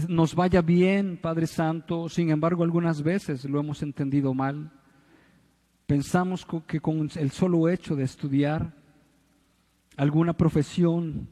[0.08, 4.70] nos vaya bien, Padre Santo, sin embargo algunas veces lo hemos entendido mal.
[5.86, 8.72] Pensamos que con el solo hecho de estudiar
[9.96, 11.28] alguna profesión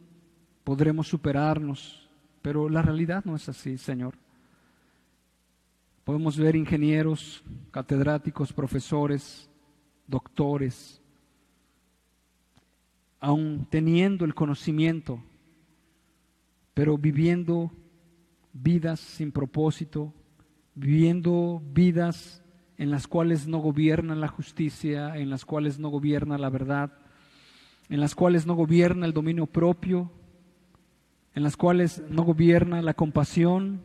[0.64, 2.09] podremos superarnos,
[2.42, 4.14] pero la realidad no es así, Señor.
[6.04, 9.48] Podemos ver ingenieros, catedráticos, profesores,
[10.06, 11.00] doctores,
[13.20, 15.22] aún teniendo el conocimiento,
[16.74, 17.70] pero viviendo
[18.52, 20.12] vidas sin propósito,
[20.74, 22.42] viviendo vidas
[22.78, 26.92] en las cuales no gobierna la justicia, en las cuales no gobierna la verdad,
[27.90, 30.10] en las cuales no gobierna el dominio propio,
[31.34, 33.82] en las cuales no gobierna la compasión,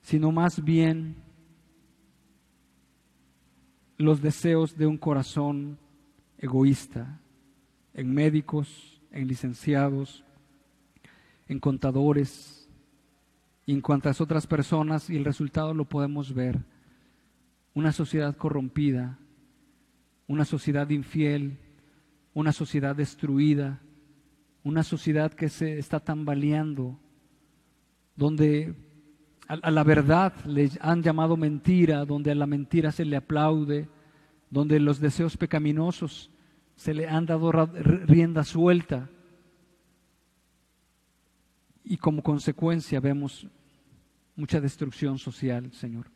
[0.00, 1.16] sino más bien
[3.96, 5.78] los deseos de un corazón
[6.38, 7.20] egoísta,
[7.92, 10.24] en médicos, en licenciados,
[11.48, 12.68] en contadores
[13.66, 16.64] y en cuantas otras personas, y el resultado lo podemos ver.
[17.74, 19.18] Una sociedad corrompida
[20.30, 21.58] una sociedad infiel,
[22.34, 23.80] una sociedad destruida,
[24.62, 26.98] una sociedad que se está tambaleando,
[28.16, 28.74] donde
[29.48, 33.88] a, la verdad le han llamado mentira, donde a la mentira se le aplaude,
[34.50, 36.30] donde los deseos pecaminosos
[36.76, 39.08] se le han dado rienda suelta.
[41.84, 43.46] Y como consecuencia vemos
[44.36, 46.06] mucha destrucción social, Señor.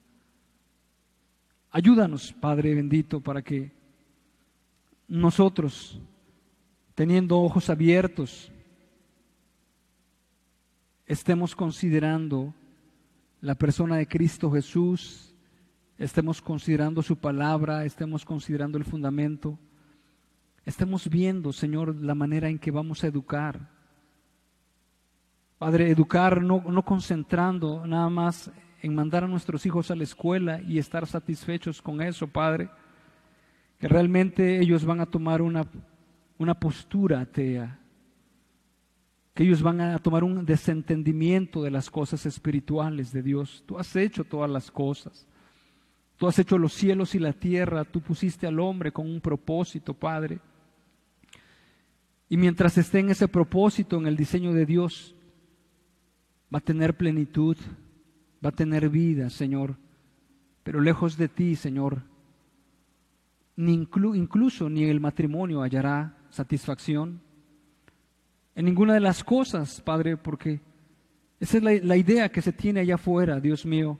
[1.70, 3.72] Ayúdanos, Padre bendito, para que
[5.08, 6.00] nosotros,
[6.94, 8.52] teniendo ojos abiertos,
[11.06, 12.54] estemos considerando
[13.40, 15.34] la persona de Cristo Jesús,
[15.98, 19.58] estemos considerando su palabra, estemos considerando el fundamento,
[20.64, 23.68] estemos viendo, Señor, la manera en que vamos a educar.
[25.58, 28.50] Padre, educar no, no concentrando nada más
[28.82, 32.68] en mandar a nuestros hijos a la escuela y estar satisfechos con eso, Padre,
[33.78, 35.66] que realmente ellos van a tomar una,
[36.38, 37.78] una postura atea,
[39.34, 43.64] que ellos van a tomar un desentendimiento de las cosas espirituales de Dios.
[43.66, 45.26] Tú has hecho todas las cosas.
[46.16, 47.84] Tú has hecho los cielos y la tierra.
[47.84, 50.38] Tú pusiste al hombre con un propósito, Padre.
[52.28, 55.16] Y mientras esté en ese propósito, en el diseño de Dios,
[56.52, 57.56] va a tener plenitud,
[58.44, 59.76] va a tener vida, Señor.
[60.62, 62.02] Pero lejos de ti, Señor,
[63.56, 67.20] ni incluso ni el matrimonio hallará satisfacción
[68.56, 70.60] en ninguna de las cosas, Padre, porque
[71.38, 73.98] esa es la, idea que se tiene allá afuera, Dios mío.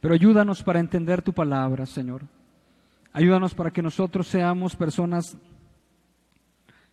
[0.00, 2.22] Pero ayúdanos para entender tu palabra, Señor.
[3.12, 5.36] Ayúdanos para que nosotros seamos personas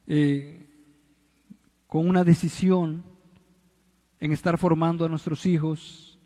[0.07, 0.65] eh,
[1.87, 3.03] con una decisión
[4.19, 6.17] en estar formando a nuestros hijos,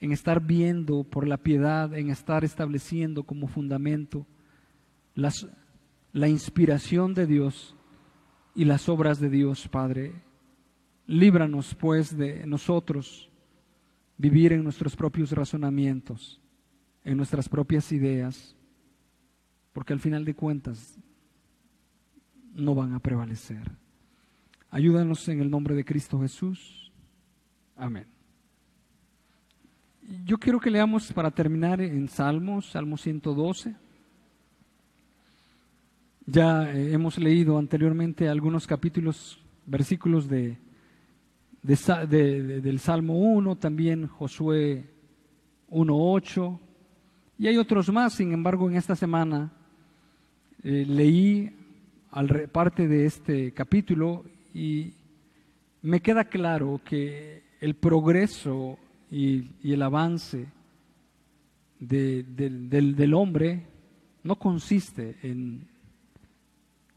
[0.00, 4.26] en estar viendo por la piedad, en estar estableciendo como fundamento
[5.18, 5.48] las
[6.12, 7.74] la inspiración de Dios
[8.54, 10.22] y las obras de Dios, Padre.
[11.06, 13.28] Líbranos, pues, de nosotros
[14.16, 16.40] vivir en nuestros propios razonamientos,
[17.04, 18.56] en nuestras propias ideas,
[19.72, 20.98] porque al final de cuentas
[22.54, 23.72] no van a prevalecer.
[24.70, 26.92] Ayúdanos en el nombre de Cristo Jesús.
[27.74, 28.06] Amén.
[30.24, 33.87] Yo quiero que leamos para terminar en Salmos, Salmo 112.
[36.30, 40.58] Ya eh, hemos leído anteriormente algunos capítulos, versículos de,
[41.62, 44.84] del Salmo 1, también Josué
[45.70, 46.58] 1.8,
[47.38, 49.50] y hay otros más, sin embargo, en esta semana
[50.62, 51.50] eh, leí
[52.10, 54.92] al, parte de este capítulo y
[55.80, 58.78] me queda claro que el progreso
[59.10, 60.46] y, el avance
[61.80, 63.64] del, del hombre
[64.24, 65.67] no consiste en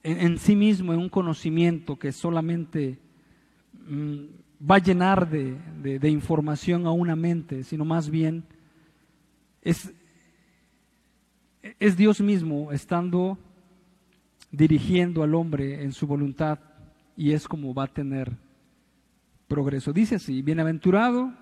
[0.03, 2.99] en, sí mismo, en un conocimiento que solamente
[3.87, 4.25] mm,
[4.69, 8.43] va a llenar de, información a una mente, sino más bien
[9.61, 9.93] es,
[11.79, 13.37] es Dios mismo estando
[14.51, 16.59] dirigiendo al hombre en su voluntad
[17.15, 18.31] y es como va a tener
[19.47, 19.93] progreso.
[19.93, 21.33] Dice así, bienaventurado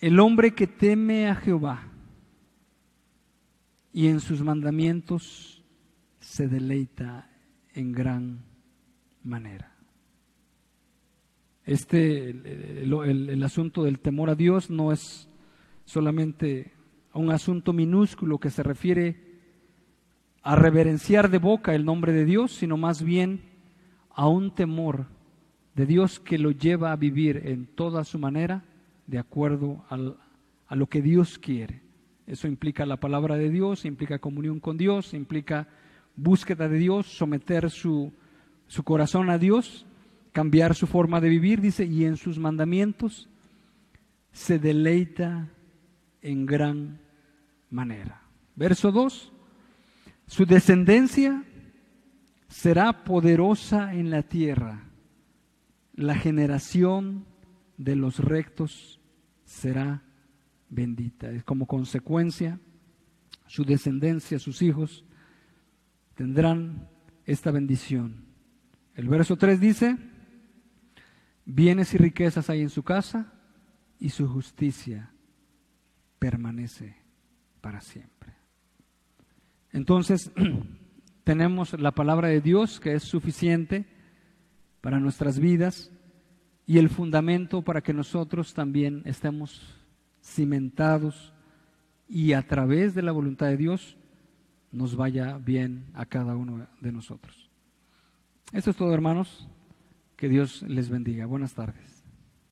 [0.00, 1.82] el hombre que teme a Jehová
[3.92, 5.53] y en sus mandamientos
[6.24, 7.28] se deleita
[7.74, 8.44] en gran
[9.22, 9.72] manera.
[11.64, 15.28] Este, el, asunto del temor a Dios no es
[15.84, 16.72] solamente
[17.12, 19.16] un asunto minúsculo que se refiere
[20.42, 23.40] a reverenciar de boca el nombre de Dios, sino más bien
[24.10, 25.06] a un temor
[25.74, 28.64] de Dios que lo lleva a vivir en toda su manera
[29.06, 31.82] de acuerdo a lo que Dios quiere.
[32.26, 35.68] Eso implica la palabra de Dios, implica comunión con Dios, implica
[36.16, 38.12] búsqueda de Dios, someter su,
[38.66, 39.86] su corazón a Dios,
[40.32, 43.28] cambiar su forma de vivir, dice, y en sus mandamientos
[44.32, 45.48] se deleita
[46.22, 46.98] en gran
[47.70, 48.22] manera.
[48.56, 49.32] Verso 2,
[50.26, 51.44] su descendencia
[52.48, 54.84] será poderosa en la tierra,
[55.94, 57.26] la generación
[57.76, 59.00] de los rectos
[59.44, 60.02] será
[60.68, 61.30] bendita.
[61.44, 62.58] Como consecuencia,
[63.46, 65.04] su descendencia, sus hijos,
[66.14, 66.88] tendrán
[67.24, 68.24] esta bendición.
[68.94, 69.96] El verso 3 dice,
[71.44, 73.32] bienes y riquezas hay en su casa
[73.98, 75.12] y su justicia
[76.18, 76.96] permanece
[77.60, 78.34] para siempre.
[79.72, 80.30] Entonces,
[81.24, 83.86] tenemos la palabra de Dios que es suficiente
[84.80, 85.90] para nuestras vidas
[86.66, 89.80] y el fundamento para que nosotros también estemos
[90.22, 91.32] cimentados
[92.08, 93.96] y a través de la voluntad de Dios
[94.74, 97.48] nos vaya bien a cada uno de nosotros.
[98.52, 99.48] Esto es todo, hermanos.
[100.16, 101.26] Que Dios les bendiga.
[101.26, 101.93] Buenas tardes.